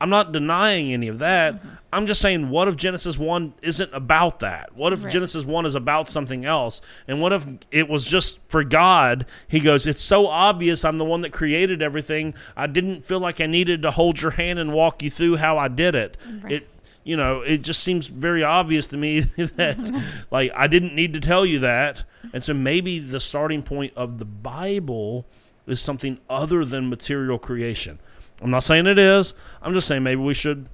I'm 0.02 0.10
not 0.10 0.32
denying 0.32 0.92
any 0.92 1.06
of 1.06 1.20
that. 1.20 1.62
I'm 1.92 2.08
just 2.08 2.20
saying, 2.20 2.50
what 2.50 2.66
if 2.66 2.74
Genesis 2.74 3.16
1 3.16 3.54
isn't 3.62 3.94
about 3.94 4.40
that? 4.40 4.74
What 4.74 4.92
if 4.92 5.04
Right. 5.04 5.12
Genesis 5.12 5.44
1 5.44 5.64
is 5.64 5.76
about 5.76 6.08
something 6.08 6.44
else? 6.44 6.80
And 7.06 7.20
what 7.20 7.32
if 7.32 7.46
it 7.70 7.88
was 7.88 8.04
just 8.04 8.40
for 8.48 8.64
God? 8.64 9.26
He 9.46 9.60
goes, 9.60 9.86
It's 9.86 10.02
so 10.02 10.26
obvious 10.26 10.84
I'm 10.84 10.98
the 10.98 11.04
one 11.04 11.20
that 11.20 11.32
created 11.32 11.82
everything. 11.82 12.34
I 12.56 12.66
didn't 12.66 13.04
feel 13.04 13.20
like 13.20 13.40
I 13.40 13.46
needed 13.46 13.82
to 13.82 13.92
hold 13.92 14.20
your 14.20 14.32
hand 14.32 14.58
and 14.58 14.72
walk 14.72 15.04
you 15.04 15.10
through 15.10 15.36
how 15.36 15.56
I 15.56 15.68
did 15.68 15.94
it. 15.94 16.16
Right. 16.42 16.54
It 16.54 16.68
you 17.04 17.16
know, 17.16 17.40
it 17.40 17.62
just 17.62 17.82
seems 17.82 18.06
very 18.06 18.44
obvious 18.44 18.86
to 18.88 18.96
me 18.96 19.20
that 19.36 20.04
like 20.30 20.52
I 20.54 20.66
didn't 20.66 20.94
need 20.94 21.14
to 21.14 21.20
tell 21.20 21.44
you 21.44 21.58
that. 21.60 22.04
And 22.32 22.42
so 22.42 22.54
maybe 22.54 22.98
the 22.98 23.20
starting 23.20 23.62
point 23.62 23.92
of 23.96 24.18
the 24.18 24.24
Bible 24.24 25.26
is 25.66 25.80
something 25.80 26.18
other 26.28 26.64
than 26.64 26.88
material 26.88 27.38
creation. 27.38 27.98
I'm 28.40 28.50
not 28.50 28.62
saying 28.62 28.86
it 28.86 28.98
is. 28.98 29.34
I'm 29.60 29.74
just 29.74 29.86
saying 29.86 30.02
maybe 30.02 30.20
we 30.20 30.34
should 30.34 30.68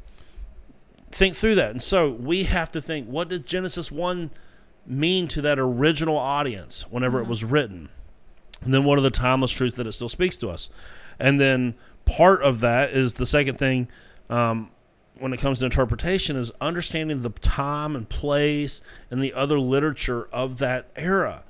think 1.11 1.35
through 1.35 1.57
that. 1.57 1.71
And 1.71 1.83
so 1.83 2.11
we 2.11 2.45
have 2.45 2.71
to 2.73 2.81
think 2.81 3.07
what 3.07 3.29
did 3.29 3.47
Genesis 3.47 3.93
1 3.93 4.31
mean 4.87 5.29
to 5.29 5.43
that 5.43 5.59
original 5.59 6.17
audience 6.17 6.83
whenever 6.91 7.21
it 7.21 7.27
was 7.27 7.45
written? 7.45 7.89
And 8.63 8.75
then 8.75 8.85
what 8.85 8.99
are 8.99 9.03
the 9.03 9.11
timeless 9.11 9.53
truths 9.53 9.77
that 9.77 9.87
it 9.87 9.93
still 9.93 10.09
speaks 10.09 10.37
to 10.39 10.49
us? 10.49 10.71
And 11.19 11.41
then 11.41 11.75
part 12.05 12.43
of 12.43 12.61
that 12.61 12.91
is 12.91 13.15
the 13.15 13.27
second 13.27 13.59
thing 13.59 13.89
um, 14.31 14.71
when 15.21 15.33
it 15.33 15.39
comes 15.39 15.59
to 15.61 15.65
interpretation 15.65 16.37
is 16.37 16.51
understanding 16.61 17.23
the 17.23 17.31
time 17.31 17.97
and 17.97 18.09
place 18.09 18.83
and 19.11 19.23
the 19.23 19.35
other 19.35 19.59
literature 19.59 20.29
of 20.33 20.59
that 20.59 20.91
era. 20.97 21.43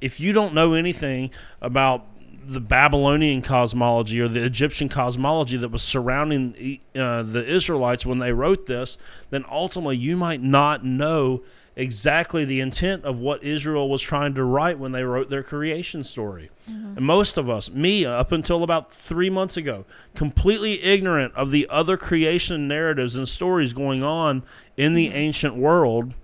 If 0.00 0.20
you 0.20 0.32
don't 0.32 0.54
know 0.54 0.74
anything 0.74 1.30
about 1.60 2.06
the 2.46 2.60
Babylonian 2.60 3.42
cosmology 3.42 4.20
or 4.20 4.28
the 4.28 4.44
Egyptian 4.44 4.88
cosmology 4.88 5.56
that 5.56 5.70
was 5.70 5.82
surrounding 5.82 6.78
uh, 6.94 7.22
the 7.22 7.44
Israelites 7.44 8.06
when 8.06 8.18
they 8.18 8.32
wrote 8.32 8.66
this, 8.66 8.98
then 9.30 9.44
ultimately 9.50 9.96
you 9.96 10.16
might 10.16 10.42
not 10.42 10.84
know 10.84 11.42
exactly 11.76 12.44
the 12.44 12.60
intent 12.60 13.04
of 13.04 13.20
what 13.20 13.44
Israel 13.44 13.88
was 13.88 14.00
trying 14.00 14.34
to 14.34 14.42
write 14.42 14.78
when 14.78 14.92
they 14.92 15.02
wrote 15.02 15.28
their 15.28 15.42
creation 15.42 16.02
story. 16.02 16.50
And 16.96 17.04
most 17.04 17.36
of 17.36 17.50
us, 17.50 17.70
me 17.70 18.06
up 18.06 18.32
until 18.32 18.64
about 18.64 18.90
three 18.90 19.28
months 19.28 19.58
ago, 19.58 19.84
completely 20.14 20.82
ignorant 20.82 21.34
of 21.34 21.50
the 21.50 21.68
other 21.68 21.98
creation 21.98 22.66
narratives 22.66 23.14
and 23.14 23.28
stories 23.28 23.74
going 23.74 24.02
on 24.02 24.42
in 24.76 24.94
the 24.94 25.12
ancient 25.12 25.54
world, 25.54 26.14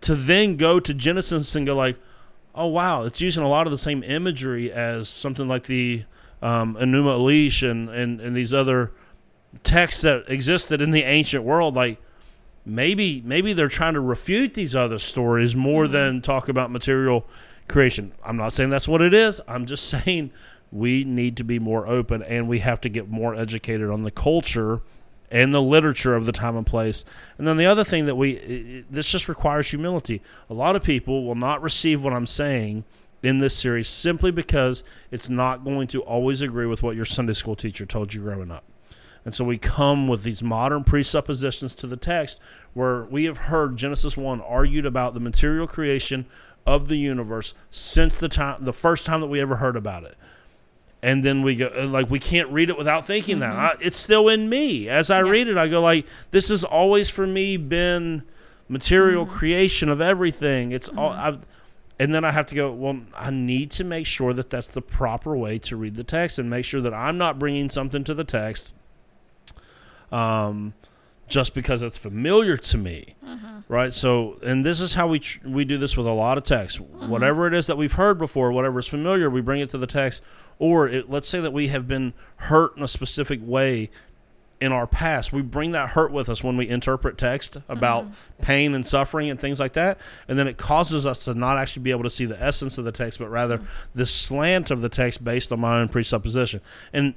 to 0.00 0.14
then 0.14 0.56
go 0.56 0.80
to 0.80 0.94
Genesis 0.94 1.54
and 1.54 1.66
go 1.66 1.76
like, 1.76 1.98
oh 2.54 2.66
wow, 2.66 3.02
it's 3.02 3.20
using 3.20 3.44
a 3.44 3.48
lot 3.48 3.66
of 3.66 3.70
the 3.70 3.78
same 3.78 4.02
imagery 4.02 4.72
as 4.72 5.08
something 5.08 5.48
like 5.48 5.64
the 5.64 6.04
um, 6.40 6.76
Enuma 6.76 7.18
Elish 7.18 7.68
and, 7.68 7.88
and, 7.90 8.20
and 8.20 8.34
these 8.34 8.54
other 8.54 8.92
texts 9.62 10.02
that 10.02 10.28
existed 10.28 10.80
in 10.80 10.90
the 10.90 11.02
ancient 11.02 11.44
world. 11.44 11.74
Like 11.74 12.00
maybe 12.64 13.22
maybe 13.24 13.52
they're 13.52 13.68
trying 13.68 13.94
to 13.94 14.00
refute 14.00 14.54
these 14.54 14.74
other 14.74 14.98
stories 14.98 15.54
more 15.54 15.84
mm-hmm. 15.84 15.92
than 15.92 16.22
talk 16.22 16.48
about 16.48 16.70
material 16.70 17.26
creation. 17.68 18.12
I'm 18.24 18.36
not 18.36 18.52
saying 18.52 18.70
that's 18.70 18.88
what 18.88 19.02
it 19.02 19.14
is. 19.14 19.40
I'm 19.46 19.66
just 19.66 19.88
saying 19.88 20.30
we 20.72 21.04
need 21.04 21.36
to 21.36 21.44
be 21.44 21.58
more 21.58 21.86
open 21.86 22.22
and 22.22 22.48
we 22.48 22.58
have 22.60 22.80
to 22.82 22.88
get 22.88 23.08
more 23.08 23.34
educated 23.34 23.90
on 23.90 24.02
the 24.02 24.10
culture 24.10 24.80
and 25.30 25.54
the 25.54 25.62
literature 25.62 26.14
of 26.14 26.26
the 26.26 26.32
time 26.32 26.56
and 26.56 26.66
place. 26.66 27.04
And 27.38 27.46
then 27.46 27.56
the 27.56 27.66
other 27.66 27.84
thing 27.84 28.06
that 28.06 28.16
we 28.16 28.84
this 28.90 29.10
just 29.10 29.28
requires 29.28 29.70
humility. 29.70 30.22
A 30.50 30.54
lot 30.54 30.76
of 30.76 30.82
people 30.82 31.24
will 31.24 31.34
not 31.34 31.62
receive 31.62 32.02
what 32.02 32.12
I'm 32.12 32.26
saying 32.26 32.84
in 33.22 33.38
this 33.38 33.56
series 33.56 33.88
simply 33.88 34.30
because 34.30 34.84
it's 35.10 35.30
not 35.30 35.64
going 35.64 35.86
to 35.88 36.02
always 36.02 36.40
agree 36.42 36.66
with 36.66 36.82
what 36.82 36.94
your 36.94 37.06
Sunday 37.06 37.32
school 37.32 37.56
teacher 37.56 37.86
told 37.86 38.12
you 38.12 38.20
growing 38.20 38.50
up. 38.50 38.64
And 39.24 39.34
so 39.34 39.44
we 39.44 39.56
come 39.56 40.06
with 40.06 40.22
these 40.22 40.42
modern 40.42 40.84
presuppositions 40.84 41.74
to 41.76 41.86
the 41.86 41.96
text 41.96 42.40
where 42.74 43.04
we 43.04 43.24
have 43.24 43.38
heard 43.38 43.76
Genesis 43.76 44.16
1 44.16 44.40
argued 44.42 44.84
about 44.84 45.14
the 45.14 45.20
material 45.20 45.66
creation 45.66 46.26
of 46.66 46.88
the 46.88 46.96
universe 46.96 47.54
since 47.70 48.18
the 48.18 48.28
time 48.28 48.64
the 48.64 48.72
first 48.72 49.06
time 49.06 49.20
that 49.20 49.26
we 49.26 49.40
ever 49.40 49.56
heard 49.56 49.76
about 49.76 50.04
it. 50.04 50.16
And 51.02 51.22
then 51.22 51.42
we 51.42 51.56
go 51.56 51.70
uh, 51.76 51.86
like 51.86 52.10
we 52.10 52.18
can't 52.18 52.48
read 52.50 52.70
it 52.70 52.78
without 52.78 53.06
thinking 53.06 53.40
that. 53.40 53.52
Mm-hmm. 53.52 53.82
I, 53.82 53.86
it's 53.86 53.98
still 53.98 54.28
in 54.28 54.48
me. 54.48 54.88
As 54.88 55.10
I 55.10 55.20
read 55.20 55.48
it, 55.48 55.56
I 55.56 55.68
go 55.68 55.80
like 55.80 56.06
this 56.30 56.48
has 56.48 56.64
always 56.64 57.08
for 57.08 57.26
me 57.26 57.56
been 57.56 58.22
material 58.68 59.26
mm-hmm. 59.26 59.36
creation 59.36 59.88
of 59.88 60.00
everything. 60.00 60.72
It's 60.72 60.88
all 60.88 61.10
mm-hmm. 61.10 61.20
I've 61.20 61.38
and 61.98 62.12
then 62.12 62.24
I 62.24 62.32
have 62.32 62.46
to 62.46 62.56
go, 62.56 62.72
well, 62.72 63.00
I 63.14 63.30
need 63.30 63.70
to 63.72 63.84
make 63.84 64.04
sure 64.04 64.34
that 64.34 64.50
that's 64.50 64.66
the 64.66 64.82
proper 64.82 65.36
way 65.36 65.60
to 65.60 65.76
read 65.76 65.94
the 65.94 66.02
text 66.02 66.40
and 66.40 66.50
make 66.50 66.64
sure 66.64 66.80
that 66.80 66.92
I'm 66.92 67.18
not 67.18 67.38
bringing 67.38 67.68
something 67.68 68.02
to 68.04 68.14
the 68.14 68.24
text 68.24 68.74
um, 70.14 70.74
just 71.26 71.54
because 71.54 71.82
it's 71.82 71.98
familiar 71.98 72.56
to 72.56 72.78
me, 72.78 73.16
mm-hmm. 73.24 73.60
right? 73.68 73.92
So, 73.92 74.38
and 74.44 74.64
this 74.64 74.80
is 74.80 74.94
how 74.94 75.08
we 75.08 75.18
tr- 75.18 75.46
we 75.46 75.64
do 75.64 75.76
this 75.76 75.96
with 75.96 76.06
a 76.06 76.12
lot 76.12 76.38
of 76.38 76.44
texts. 76.44 76.78
Mm-hmm. 76.78 77.08
Whatever 77.08 77.48
it 77.48 77.54
is 77.54 77.66
that 77.66 77.76
we've 77.76 77.94
heard 77.94 78.16
before, 78.18 78.52
whatever 78.52 78.78
is 78.78 78.86
familiar, 78.86 79.28
we 79.28 79.40
bring 79.40 79.60
it 79.60 79.70
to 79.70 79.78
the 79.78 79.88
text. 79.88 80.22
Or 80.60 80.86
it, 80.86 81.10
let's 81.10 81.28
say 81.28 81.40
that 81.40 81.52
we 81.52 81.68
have 81.68 81.88
been 81.88 82.14
hurt 82.36 82.76
in 82.76 82.82
a 82.84 82.88
specific 82.88 83.40
way 83.42 83.90
in 84.60 84.70
our 84.70 84.86
past. 84.86 85.32
We 85.32 85.42
bring 85.42 85.72
that 85.72 85.90
hurt 85.90 86.12
with 86.12 86.28
us 86.28 86.44
when 86.44 86.56
we 86.56 86.68
interpret 86.68 87.18
text 87.18 87.56
about 87.68 88.04
mm-hmm. 88.04 88.42
pain 88.42 88.74
and 88.74 88.86
suffering 88.86 89.30
and 89.30 89.40
things 89.40 89.58
like 89.58 89.72
that. 89.72 89.98
And 90.28 90.38
then 90.38 90.46
it 90.46 90.58
causes 90.58 91.06
us 91.06 91.24
to 91.24 91.34
not 91.34 91.58
actually 91.58 91.82
be 91.82 91.90
able 91.90 92.04
to 92.04 92.10
see 92.10 92.24
the 92.24 92.40
essence 92.40 92.78
of 92.78 92.84
the 92.84 92.92
text, 92.92 93.18
but 93.18 93.28
rather 93.30 93.60
the 93.94 94.06
slant 94.06 94.70
of 94.70 94.80
the 94.80 94.88
text 94.88 95.24
based 95.24 95.50
on 95.50 95.58
my 95.58 95.80
own 95.80 95.88
presupposition. 95.88 96.60
And 96.92 97.14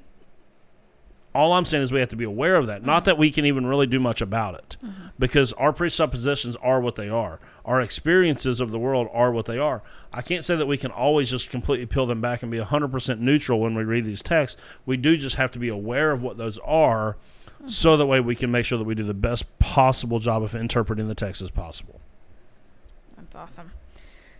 all 1.37 1.53
I'm 1.53 1.65
saying 1.65 1.83
is 1.83 1.91
we 1.91 1.99
have 1.99 2.09
to 2.09 2.15
be 2.15 2.23
aware 2.23 2.55
of 2.55 2.65
that. 2.65 2.83
Not 2.83 3.01
mm-hmm. 3.01 3.05
that 3.05 3.17
we 3.19 3.29
can 3.29 3.45
even 3.45 3.67
really 3.67 3.85
do 3.85 3.99
much 3.99 4.21
about 4.21 4.55
it, 4.55 4.75
mm-hmm. 4.83 5.09
because 5.19 5.53
our 5.53 5.71
presuppositions 5.71 6.55
are 6.57 6.81
what 6.81 6.95
they 6.95 7.09
are. 7.09 7.39
Our 7.63 7.79
experiences 7.79 8.59
of 8.59 8.71
the 8.71 8.79
world 8.79 9.07
are 9.13 9.31
what 9.31 9.45
they 9.45 9.59
are. 9.59 9.83
I 10.11 10.23
can't 10.23 10.43
say 10.43 10.55
that 10.55 10.65
we 10.65 10.77
can 10.77 10.89
always 10.89 11.29
just 11.29 11.51
completely 11.51 11.85
peel 11.85 12.07
them 12.07 12.21
back 12.21 12.41
and 12.41 12.51
be 12.51 12.57
100% 12.57 13.19
neutral 13.19 13.59
when 13.59 13.75
we 13.75 13.83
read 13.83 14.03
these 14.03 14.23
texts. 14.23 14.59
We 14.87 14.97
do 14.97 15.15
just 15.15 15.35
have 15.35 15.51
to 15.51 15.59
be 15.59 15.69
aware 15.69 16.11
of 16.11 16.23
what 16.23 16.37
those 16.37 16.57
are, 16.65 17.17
mm-hmm. 17.59 17.69
so 17.69 17.95
that 17.97 18.07
way 18.07 18.19
we 18.19 18.35
can 18.35 18.49
make 18.49 18.65
sure 18.65 18.79
that 18.79 18.85
we 18.85 18.95
do 18.95 19.03
the 19.03 19.13
best 19.13 19.59
possible 19.59 20.17
job 20.17 20.41
of 20.41 20.55
interpreting 20.55 21.07
the 21.07 21.15
text 21.15 21.43
as 21.43 21.51
possible. 21.51 22.01
That's 23.15 23.35
awesome. 23.35 23.71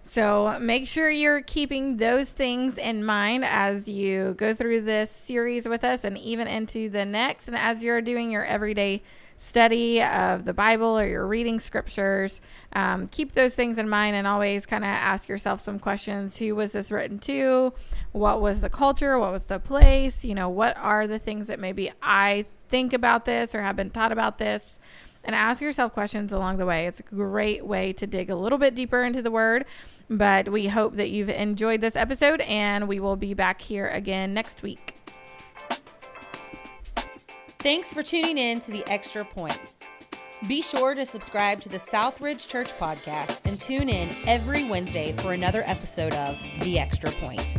So 0.08 0.58
make 0.62 0.88
sure 0.88 1.10
you're 1.10 1.42
keeping 1.42 1.98
those 1.98 2.30
things 2.30 2.78
in 2.78 3.04
mind 3.04 3.44
as 3.44 3.90
you 3.90 4.36
go 4.38 4.54
through 4.54 4.82
this 4.82 5.12
series 5.12 5.68
with 5.68 5.84
us 5.84 6.06
and 6.06 6.18
even 6.18 6.48
into 6.48 6.88
the 6.90 7.04
next, 7.04 7.50
and 7.50 7.58
as 7.58 7.84
you're 7.84 8.02
doing 8.02 8.32
your 8.32 8.46
everyday 8.46 9.04
study 9.36 10.02
of 10.02 10.46
the 10.46 10.54
Bible 10.54 10.98
or 10.98 11.06
you're 11.06 11.28
reading 11.28 11.60
scriptures, 11.60 12.40
um, 12.72 13.10
keep 13.10 13.34
those 13.34 13.54
things 13.54 13.78
in 13.78 13.90
mind 13.90 14.16
and 14.16 14.26
always 14.26 14.66
kind 14.66 14.86
of 14.86 14.88
ask 14.88 15.28
yourself 15.28 15.60
some 15.60 15.78
questions. 15.78 16.38
Who 16.38 16.56
was 16.56 16.72
this 16.72 16.90
written 16.90 17.20
to? 17.20 17.74
What 18.14 18.42
was 18.42 18.62
the 18.62 18.70
culture? 18.70 19.20
What 19.20 19.34
was 19.34 19.44
the 19.44 19.60
place? 19.60 20.24
You 20.24 20.36
know, 20.36 20.48
what 20.48 20.78
are 20.78 21.06
the 21.06 21.20
things 21.20 21.48
that 21.48 21.60
maybe 21.60 21.92
I 22.02 22.46
think 22.70 22.94
about 22.94 23.26
this 23.26 23.54
or 23.54 23.62
have 23.62 23.76
been 23.76 23.90
taught 23.90 24.14
about 24.14 24.38
this? 24.38 24.80
And 25.28 25.36
ask 25.36 25.62
yourself 25.62 25.94
questions 25.94 26.32
along 26.32 26.58
the 26.58 26.66
way. 26.66 26.88
It's 26.88 27.02
a 27.02 27.04
great 27.04 27.66
way 27.66 27.92
to 27.94 28.08
dig 28.08 28.30
a 28.30 28.36
little 28.36 28.58
bit 28.58 28.74
deeper 28.74 29.04
into 29.04 29.22
the 29.22 29.30
word. 29.30 29.66
But 30.10 30.50
we 30.50 30.68
hope 30.68 30.96
that 30.96 31.10
you've 31.10 31.30
enjoyed 31.30 31.82
this 31.82 31.98
episode, 31.98 32.40
and 32.42 32.88
we 32.88 33.02
will 33.02 33.18
be 33.18 33.34
back 33.34 33.60
here 33.60 33.90
again 33.90 34.34
next 34.34 34.64
week. 34.64 34.96
Thanks 37.60 37.94
for 37.94 38.02
tuning 38.02 38.38
in 38.38 38.62
to 38.62 38.72
The 38.72 38.90
Extra 38.90 39.26
Point. 39.26 39.74
Be 40.48 40.62
sure 40.62 40.96
to 40.96 41.06
subscribe 41.06 41.60
to 41.62 41.70
the 41.70 41.78
Southridge 41.78 42.48
Church 42.48 42.72
podcast 42.78 43.42
and 43.44 43.60
tune 43.60 43.90
in 43.90 44.16
every 44.26 44.64
Wednesday 44.64 45.12
for 45.12 45.34
another 45.34 45.64
episode 45.66 46.14
of 46.14 46.42
The 46.62 46.80
Extra 46.80 47.12
Point. 47.14 47.58